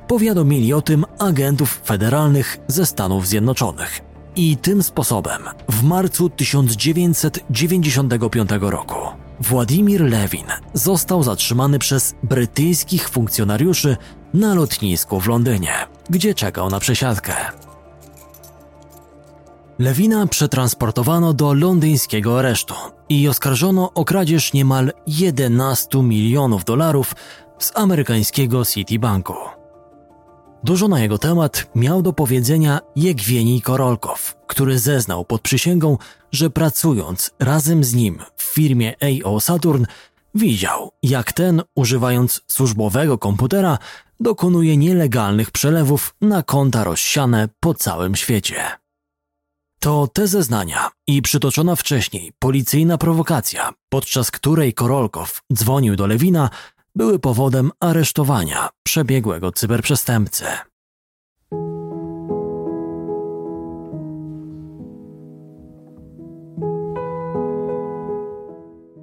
Powiadomili 0.09 0.73
o 0.73 0.83
tym 0.83 1.05
agentów 1.19 1.81
federalnych 1.85 2.59
ze 2.69 2.87
Stanów 2.87 3.27
Zjednoczonych 3.27 4.08
i 4.39 4.57
tym 4.57 4.83
sposobem 4.83 5.43
w 5.69 5.83
marcu 5.83 6.31
1995 6.31 8.51
roku 8.61 8.95
Władimir 9.41 10.01
Lewin 10.01 10.47
został 10.75 11.23
zatrzymany 11.23 11.79
przez 11.79 12.15
brytyjskich 12.23 13.09
funkcjonariuszy 13.09 13.97
na 14.35 14.55
lotnisku 14.55 15.21
w 15.21 15.27
Londynie, 15.27 15.73
gdzie 16.11 16.35
czekał 16.35 16.71
na 16.71 16.81
przesiadkę. 16.81 17.35
Lewina 19.79 20.27
przetransportowano 20.27 21.33
do 21.33 21.55
londyńskiego 21.55 22.39
aresztu 22.39 22.75
i 23.09 23.29
oskarżono 23.29 23.93
o 23.95 24.05
kradzież 24.05 24.53
niemal 24.53 24.93
11 25.07 26.03
milionów 26.03 26.65
dolarów 26.65 27.15
z 27.59 27.73
amerykańskiego 27.75 28.65
Citibanku. 28.65 29.58
Dużo 30.65 30.89
na 30.89 31.01
jego 31.01 31.19
temat 31.19 31.71
miał 31.75 32.03
do 32.03 32.13
powiedzenia 32.13 32.81
Jegwieni 32.97 33.63
Korolkow, 33.63 34.37
który 34.47 34.79
zeznał 34.79 35.25
pod 35.25 35.41
przysięgą, 35.41 35.99
że 36.33 36.51
pracując 36.51 37.31
razem 37.39 37.85
z 37.85 37.95
nim 37.95 38.19
w 38.37 38.43
firmie 38.43 38.95
AO 39.25 39.41
Saturn, 39.41 39.85
widział, 40.35 40.93
jak 41.03 41.33
ten, 41.33 41.63
używając 41.75 42.41
służbowego 42.47 43.19
komputera, 43.19 43.79
dokonuje 44.21 44.77
nielegalnych 44.77 45.51
przelewów 45.51 46.15
na 46.21 46.43
konta 46.43 46.85
rozsiane 46.85 47.49
po 47.61 47.75
całym 47.75 48.17
świecie. 48.17 48.57
To 49.81 50.09
te 50.13 50.27
zeznania 50.27 50.91
i 51.07 51.23
przytoczona 51.23 51.77
wcześniej 51.77 52.33
policyjna 52.39 52.99
prowokacja, 52.99 53.73
podczas 53.89 54.31
której 54.31 54.75
Korolkow 54.75 55.43
dzwonił 55.53 55.97
do 55.97 56.07
Lewina, 56.07 56.51
były 56.95 57.19
powodem 57.19 57.71
aresztowania 57.81 58.69
przebiegłego 58.83 59.53
cyberprzestępcy. 59.53 60.45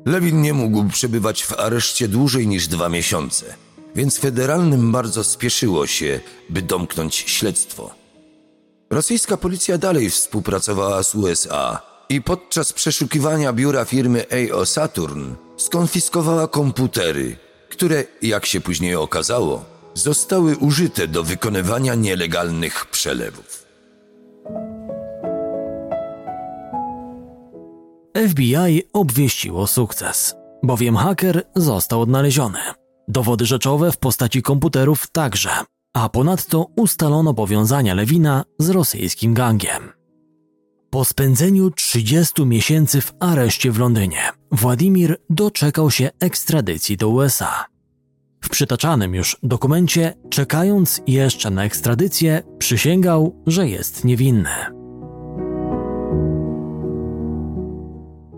Lewin 0.06 0.42
nie 0.42 0.54
mógł 0.54 0.90
przebywać 0.90 1.44
w 1.44 1.60
areszcie 1.60 2.08
dłużej 2.08 2.48
niż 2.48 2.68
dwa 2.68 2.90
miesiące, 2.90 3.56
więc 3.96 4.18
federalnym 4.18 4.92
bardzo 4.92 5.24
spieszyło 5.24 5.88
się, 5.88 6.20
by 6.50 6.62
domknąć 6.62 7.16
śledztwo. 7.16 7.92
Rosyjska 8.90 9.38
policja 9.38 9.78
dalej 9.78 10.10
współpracowała 10.10 11.04
z 11.04 11.16
USA 11.16 11.82
i 12.10 12.22
podczas 12.22 12.74
przeszukiwania 12.74 13.54
biura 13.54 13.86
firmy 13.86 14.26
AO 14.32 14.66
Saturn 14.66 15.34
skonfiskowała 15.58 16.48
komputery, 16.48 17.38
które, 17.76 18.04
jak 18.22 18.46
się 18.46 18.62
później 18.62 18.96
okazało, 18.96 19.66
zostały 19.94 20.58
użyte 20.58 21.08
do 21.08 21.24
wykonywania 21.24 21.96
nielegalnych 21.96 22.86
przelewów. 22.86 23.66
FBI 28.30 28.84
obwieściło 28.94 29.68
sukces, 29.68 30.36
bowiem 30.64 30.96
haker 30.96 31.44
został 31.56 32.02
odnaleziony. 32.02 32.60
Dowody 33.08 33.46
rzeczowe 33.46 33.92
w 33.92 33.98
postaci 33.98 34.42
komputerów 34.42 35.08
także, 35.12 35.50
a 35.94 36.10
ponadto 36.10 36.68
ustalono 36.76 37.34
powiązania 37.34 37.94
Lewina 37.94 38.44
z 38.60 38.70
rosyjskim 38.70 39.34
gangiem. 39.34 39.95
Po 40.96 41.06
spędzeniu 41.06 41.72
30 41.72 42.46
miesięcy 42.46 43.02
w 43.02 43.14
areszcie 43.20 43.72
w 43.72 43.80
Londynie, 43.80 44.22
Władimir 44.52 45.18
doczekał 45.30 45.92
się 45.92 46.10
ekstradycji 46.20 46.98
do 46.98 47.10
USA. 47.10 47.66
W 48.42 48.50
przytaczanym 48.50 49.16
już 49.16 49.38
dokumencie, 49.44 50.14
czekając 50.30 51.02
jeszcze 51.08 51.50
na 51.50 51.64
ekstradycję, 51.64 52.44
przysięgał, 52.58 53.44
że 53.48 53.68
jest 53.68 54.06
niewinny. 54.06 54.50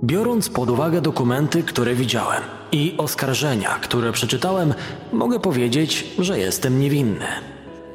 Biorąc 0.03 0.49
pod 0.49 0.69
uwagę 0.69 1.01
dokumenty, 1.01 1.63
które 1.63 1.95
widziałem 1.95 2.43
i 2.71 2.95
oskarżenia, 2.97 3.69
które 3.69 4.11
przeczytałem, 4.11 4.73
mogę 5.13 5.39
powiedzieć, 5.39 6.07
że 6.19 6.39
jestem 6.39 6.79
niewinny. 6.79 7.27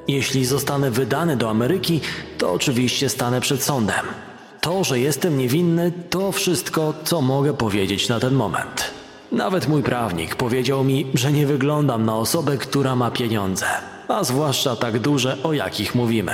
Jeśli 0.09 0.45
zostanę 0.45 0.91
wydany 0.91 1.37
do 1.37 1.51
Ameryki, 1.51 2.01
to 2.39 2.53
oczywiście 2.53 3.09
stanę 3.09 3.41
przed 3.41 3.63
sądem. 3.63 4.07
To, 4.63 4.85
że 4.85 5.01
jestem 5.01 5.39
niewinny, 5.39 5.93
to 6.11 6.33
wszystko, 6.33 6.95
co 7.05 7.21
mogę 7.21 7.55
powiedzieć 7.55 8.09
na 8.09 8.21
ten 8.21 8.35
moment. 8.35 8.91
Nawet 9.33 9.69
mój 9.69 9.83
prawnik 9.83 10.37
powiedział 10.37 10.85
mi, 10.85 11.07
że 11.15 11.33
nie 11.33 11.47
wyglądam 11.47 12.05
na 12.05 12.17
osobę, 12.17 12.59
która 12.59 12.97
ma 12.97 13.11
pieniądze, 13.11 13.67
a 14.09 14.25
zwłaszcza 14.25 14.77
tak 14.77 14.99
duże, 14.99 15.43
o 15.43 15.53
jakich 15.53 15.95
mówimy. 15.95 16.33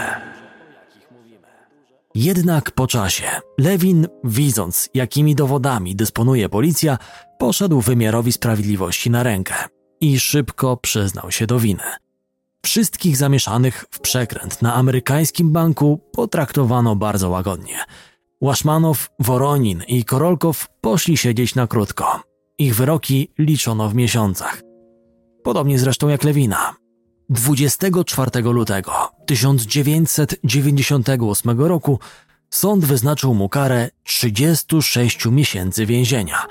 Jednak 2.14 2.70
po 2.70 2.86
czasie 2.86 3.26
Lewin, 3.58 4.06
widząc 4.24 4.88
jakimi 4.94 5.34
dowodami 5.34 5.96
dysponuje 5.96 6.48
policja, 6.48 6.98
poszedł 7.38 7.80
wymiarowi 7.80 8.32
sprawiedliwości 8.32 9.10
na 9.10 9.22
rękę 9.22 9.54
i 10.00 10.20
szybko 10.20 10.76
przyznał 10.76 11.30
się 11.30 11.46
do 11.46 11.58
winy. 11.58 11.84
Wszystkich 12.64 13.16
zamieszanych 13.16 13.84
w 13.90 14.00
przekręt 14.00 14.62
na 14.62 14.74
amerykańskim 14.74 15.52
banku 15.52 16.00
potraktowano 16.12 16.96
bardzo 16.96 17.30
łagodnie. 17.30 17.78
Łaszmanow, 18.40 19.08
Woronin 19.18 19.82
i 19.88 20.04
Korolkow 20.04 20.66
poszli 20.80 21.16
siedzieć 21.16 21.54
na 21.54 21.66
krótko. 21.66 22.20
Ich 22.58 22.76
wyroki 22.76 23.32
liczono 23.38 23.88
w 23.88 23.94
miesiącach. 23.94 24.62
Podobnie 25.42 25.78
zresztą 25.78 26.08
jak 26.08 26.24
Lewina. 26.24 26.74
24 27.30 28.42
lutego 28.42 28.92
1998 29.26 31.60
roku 31.60 31.98
sąd 32.50 32.84
wyznaczył 32.84 33.34
mu 33.34 33.48
karę 33.48 33.90
36 34.04 35.26
miesięcy 35.26 35.86
więzienia, 35.86 36.46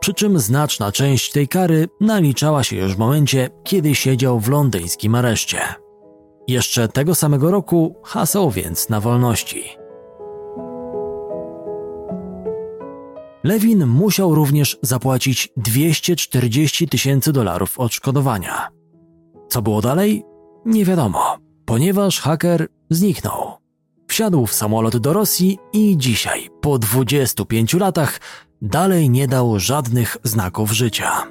przy 0.00 0.14
czym 0.14 0.38
znaczna 0.38 0.92
część 0.92 1.32
tej 1.32 1.48
kary 1.48 1.88
naliczała 2.00 2.64
się 2.64 2.76
już 2.76 2.94
w 2.94 2.98
momencie, 2.98 3.50
kiedy 3.64 3.94
siedział 3.94 4.40
w 4.40 4.48
londyńskim 4.48 5.14
areszcie. 5.14 5.58
Jeszcze 6.48 6.88
tego 6.88 7.14
samego 7.14 7.50
roku 7.50 7.94
hasał 8.04 8.50
więc 8.50 8.88
na 8.88 9.00
wolności. 9.00 9.83
Lewin 13.44 13.86
musiał 13.86 14.34
również 14.34 14.78
zapłacić 14.82 15.48
240 15.56 16.88
tysięcy 16.88 17.32
dolarów 17.32 17.78
odszkodowania. 17.78 18.68
Co 19.48 19.62
było 19.62 19.80
dalej? 19.80 20.22
Nie 20.66 20.84
wiadomo, 20.84 21.36
ponieważ 21.64 22.20
haker 22.20 22.68
zniknął. 22.90 23.52
Wsiadł 24.08 24.46
w 24.46 24.54
samolot 24.54 24.96
do 24.96 25.12
Rosji 25.12 25.58
i 25.72 25.98
dzisiaj, 25.98 26.50
po 26.60 26.78
25 26.78 27.74
latach, 27.74 28.20
dalej 28.62 29.10
nie 29.10 29.28
dał 29.28 29.60
żadnych 29.60 30.16
znaków 30.22 30.72
życia. 30.72 31.26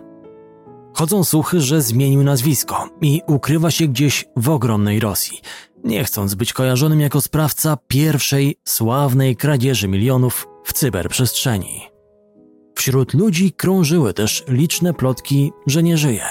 Chodzą 0.93 1.23
słuchy, 1.23 1.61
że 1.61 1.81
zmienił 1.81 2.23
nazwisko 2.23 2.89
i 3.01 3.21
ukrywa 3.27 3.71
się 3.71 3.87
gdzieś 3.87 4.25
w 4.37 4.49
ogromnej 4.49 4.99
Rosji, 4.99 5.41
nie 5.83 6.03
chcąc 6.03 6.35
być 6.35 6.53
kojarzonym 6.53 7.01
jako 7.01 7.21
sprawca 7.21 7.77
pierwszej 7.87 8.55
sławnej 8.67 9.35
kradzieży 9.35 9.87
milionów 9.87 10.47
w 10.63 10.73
cyberprzestrzeni. 10.73 11.92
Wśród 12.75 13.13
ludzi 13.13 13.51
krążyły 13.51 14.13
też 14.13 14.43
liczne 14.47 14.93
plotki, 14.93 15.51
że 15.67 15.83
nie 15.83 15.97
żyje. 15.97 16.25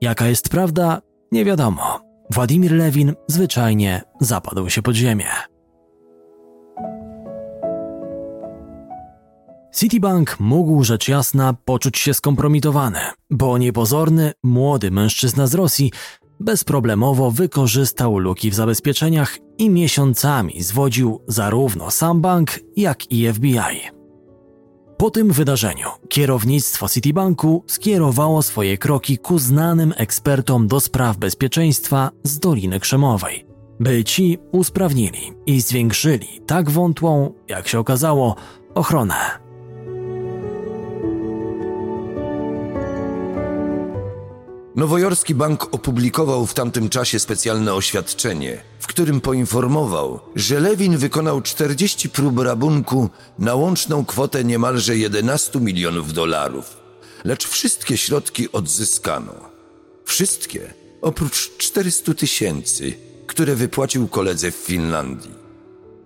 Jaka 0.00 0.26
jest 0.26 0.48
prawda, 0.48 1.02
nie 1.32 1.44
wiadomo. 1.44 2.00
Władimir 2.30 2.72
Lewin 2.72 3.14
zwyczajnie 3.28 4.02
zapadł 4.20 4.70
się 4.70 4.82
pod 4.82 4.94
ziemię. 4.94 5.26
Citibank 9.76 10.36
mógł 10.40 10.84
rzecz 10.84 11.08
jasna 11.08 11.54
poczuć 11.64 11.98
się 11.98 12.14
skompromitowany, 12.14 13.00
bo 13.30 13.58
niepozorny, 13.58 14.32
młody 14.42 14.90
mężczyzna 14.90 15.46
z 15.46 15.54
Rosji 15.54 15.92
bezproblemowo 16.40 17.30
wykorzystał 17.30 18.18
luki 18.18 18.50
w 18.50 18.54
zabezpieczeniach 18.54 19.38
i 19.58 19.70
miesiącami 19.70 20.62
zwodził 20.62 21.20
zarówno 21.28 21.90
sam 21.90 22.20
bank, 22.20 22.50
jak 22.76 23.12
i 23.12 23.32
FBI. 23.32 23.93
Po 24.96 25.10
tym 25.10 25.32
wydarzeniu 25.32 25.88
kierownictwo 26.08 26.88
Citibanku 26.88 27.64
skierowało 27.66 28.42
swoje 28.42 28.78
kroki 28.78 29.18
ku 29.18 29.38
znanym 29.38 29.94
ekspertom 29.96 30.68
do 30.68 30.80
spraw 30.80 31.16
bezpieczeństwa 31.16 32.10
z 32.22 32.38
Doliny 32.38 32.80
Krzemowej, 32.80 33.46
by 33.80 34.04
ci 34.04 34.38
usprawnili 34.52 35.32
i 35.46 35.60
zwiększyli 35.60 36.40
tak 36.46 36.70
wątłą, 36.70 37.32
jak 37.48 37.68
się 37.68 37.78
okazało, 37.78 38.36
ochronę. 38.74 39.43
Nowojorski 44.76 45.34
Bank 45.34 45.74
opublikował 45.74 46.46
w 46.46 46.54
tamtym 46.54 46.88
czasie 46.88 47.18
specjalne 47.18 47.74
oświadczenie, 47.74 48.62
w 48.80 48.86
którym 48.86 49.20
poinformował, 49.20 50.20
że 50.36 50.60
Lewin 50.60 50.96
wykonał 50.96 51.42
40 51.42 52.08
prób 52.08 52.38
rabunku 52.38 53.10
na 53.38 53.54
łączną 53.54 54.04
kwotę 54.04 54.44
niemalże 54.44 54.96
11 54.96 55.60
milionów 55.60 56.12
dolarów, 56.12 56.76
lecz 57.24 57.48
wszystkie 57.48 57.96
środki 57.96 58.52
odzyskano. 58.52 59.34
Wszystkie, 60.04 60.74
oprócz 61.02 61.56
400 61.58 62.14
tysięcy, 62.14 62.92
które 63.26 63.54
wypłacił 63.54 64.08
koledze 64.08 64.50
w 64.50 64.54
Finlandii. 64.56 65.34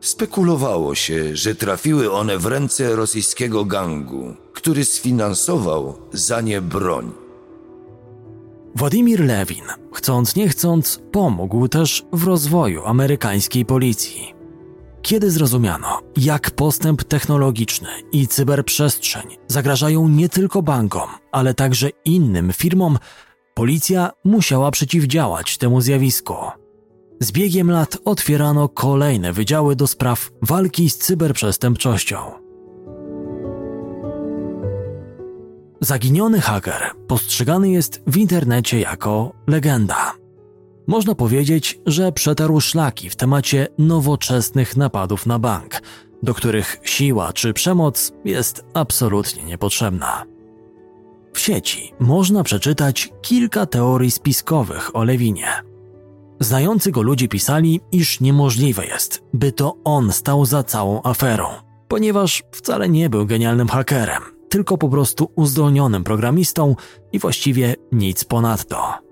Spekulowało 0.01 0.95
się, 0.95 1.37
że 1.37 1.55
trafiły 1.55 2.13
one 2.13 2.39
w 2.39 2.47
ręce 2.47 2.97
rosyjskiego 2.97 3.65
gangu, 3.65 4.35
który 4.53 4.85
sfinansował 4.85 5.99
za 6.13 6.41
nie 6.41 6.61
broń. 6.61 7.28
Władimir 8.77 9.21
Lewin, 9.21 9.65
chcąc 9.93 10.37
nie 10.37 10.49
chcąc, 10.49 11.03
pomógł 11.13 11.69
też 11.69 12.05
w 12.13 12.25
rozwoju 12.25 12.85
amerykańskiej 12.85 13.65
policji. 13.65 14.35
Kiedy 15.03 15.31
zrozumiano, 15.31 16.01
jak 16.17 16.51
postęp 16.51 17.05
technologiczny 17.05 17.89
i 18.13 18.29
cyberprzestrzeń 18.29 19.23
zagrażają 19.47 20.09
nie 20.09 20.29
tylko 20.29 20.63
bankom, 20.63 21.09
ale 21.33 21.55
także 21.55 21.89
innym 22.05 22.53
firmom, 22.53 22.99
policja 23.55 24.11
musiała 24.25 24.71
przeciwdziałać 24.71 25.59
temu 25.59 25.81
zjawisku. 25.81 26.35
Z 27.21 27.33
biegiem 27.33 27.71
lat 27.71 27.99
otwierano 28.05 28.69
kolejne 28.69 29.33
wydziały 29.33 29.77
do 29.77 29.87
spraw 29.87 30.31
walki 30.43 30.91
z 30.91 30.99
cyberprzestępczością. 30.99 32.48
Zaginiony 35.81 36.41
haker 36.41 36.91
postrzegany 37.07 37.71
jest 37.71 38.03
w 38.07 38.17
internecie 38.17 38.81
jako 38.81 39.33
legenda. 39.47 40.13
Można 40.87 41.15
powiedzieć, 41.15 41.81
że 41.87 42.13
przetarł 42.13 42.61
szlaki 42.61 43.11
w 43.11 43.17
temacie 43.17 43.67
nowoczesnych 43.79 44.77
napadów 44.77 45.27
na 45.27 45.39
bank, 45.39 45.83
do 46.23 46.35
których 46.35 46.77
siła 46.83 47.33
czy 47.33 47.53
przemoc 47.53 48.13
jest 48.25 48.65
absolutnie 48.75 49.45
niepotrzebna. 49.45 50.25
W 51.33 51.41
sieci 51.41 51.93
można 52.01 52.43
przeczytać 52.43 53.13
kilka 53.23 53.67
teorii 53.67 54.11
spiskowych 54.11 54.97
o 54.97 55.05
Lewinie. 55.05 55.49
Znający 56.41 56.91
go 56.91 57.03
ludzie 57.03 57.29
pisali, 57.29 57.81
iż 57.93 58.21
niemożliwe 58.21 58.87
jest, 58.87 59.23
by 59.35 59.53
to 59.53 59.77
on 59.85 60.13
stał 60.13 60.45
za 60.45 60.63
całą 60.63 61.03
aferą, 61.03 61.49
ponieważ 61.89 62.43
wcale 62.53 62.89
nie 62.89 63.11
był 63.11 63.27
genialnym 63.27 63.69
hakerem– 63.69 64.23
tylko 64.49 64.79
po 64.79 64.89
prostu 64.89 65.31
uzdolnionym 65.37 66.05
programistą 66.05 66.77
i 67.13 67.19
właściwie 67.19 67.75
nic 67.93 68.25
ponadto. 68.25 69.09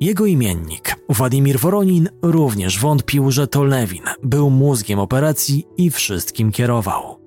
Jego 0.00 0.26
imiennik, 0.26 0.96
Władimir 1.08 1.58
Woronin, 1.58 2.08
również 2.22 2.78
wątpił, 2.78 3.30
że 3.30 3.46
to 3.46 3.64
Lewin 3.64 4.02
był 4.22 4.50
mózgiem 4.50 4.98
operacji 4.98 5.66
i 5.76 5.90
wszystkim 5.90 6.52
kierował. 6.52 7.20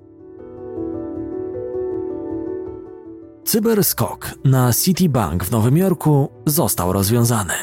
Cyberskok 3.44 4.30
na 4.44 4.72
Citibank 4.72 5.44
w 5.44 5.50
Nowym 5.50 5.76
Jorku 5.76 6.28
został 6.46 6.92
rozwiązany. 6.92 7.54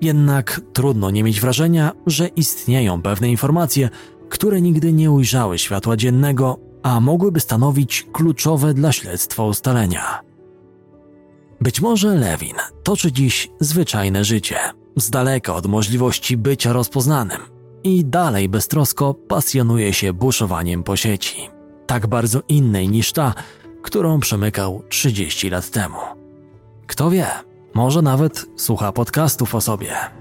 Jednak 0.00 0.60
trudno 0.72 1.10
nie 1.10 1.24
mieć 1.24 1.40
wrażenia, 1.40 1.92
że 2.06 2.28
istnieją 2.28 3.02
pewne 3.02 3.28
informacje, 3.28 3.90
które 4.28 4.60
nigdy 4.60 4.92
nie 4.92 5.10
ujrzały 5.10 5.58
światła 5.58 5.96
dziennego 5.96 6.58
a 6.86 7.00
mogłyby 7.00 7.40
stanowić 7.40 8.06
kluczowe 8.12 8.74
dla 8.74 8.92
śledztwa 8.92 9.44
ustalenia. 9.44 10.20
Być 11.60 11.80
może 11.80 12.14
Lewin 12.14 12.56
toczy 12.82 13.12
dziś 13.12 13.48
zwyczajne 13.60 14.24
życie, 14.24 14.56
z 14.96 15.10
daleka 15.10 15.54
od 15.54 15.66
możliwości 15.66 16.36
bycia 16.36 16.72
rozpoznanym 16.72 17.40
i 17.84 18.04
dalej 18.04 18.48
beztrosko 18.48 19.14
pasjonuje 19.14 19.92
się 19.92 20.12
buszowaniem 20.12 20.82
po 20.82 20.96
sieci, 20.96 21.48
tak 21.86 22.06
bardzo 22.06 22.40
innej 22.48 22.88
niż 22.88 23.12
ta, 23.12 23.34
którą 23.82 24.20
przemykał 24.20 24.82
30 24.88 25.50
lat 25.50 25.70
temu. 25.70 25.98
Kto 26.86 27.10
wie, 27.10 27.26
może 27.74 28.02
nawet 28.02 28.46
słucha 28.56 28.92
podcastów 28.92 29.54
o 29.54 29.60
sobie. 29.60 30.15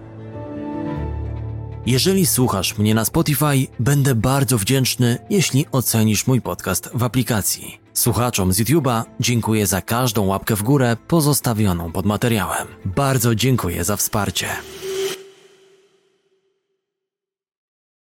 Jeżeli 1.85 2.25
słuchasz 2.25 2.77
mnie 2.77 2.95
na 2.95 3.05
Spotify, 3.05 3.67
będę 3.79 4.15
bardzo 4.15 4.57
wdzięczny, 4.57 5.17
jeśli 5.29 5.65
ocenisz 5.71 6.27
mój 6.27 6.41
podcast 6.41 6.89
w 6.93 7.03
aplikacji. 7.03 7.79
Słuchaczom 7.93 8.53
z 8.53 8.59
YouTube'a 8.59 9.03
dziękuję 9.19 9.67
za 9.67 9.81
każdą 9.81 10.25
łapkę 10.25 10.55
w 10.55 10.63
górę 10.63 10.97
pozostawioną 11.07 11.91
pod 11.91 12.05
materiałem. 12.05 12.67
Bardzo 12.85 13.35
dziękuję 13.35 13.83
za 13.83 13.97
wsparcie. 13.97 14.47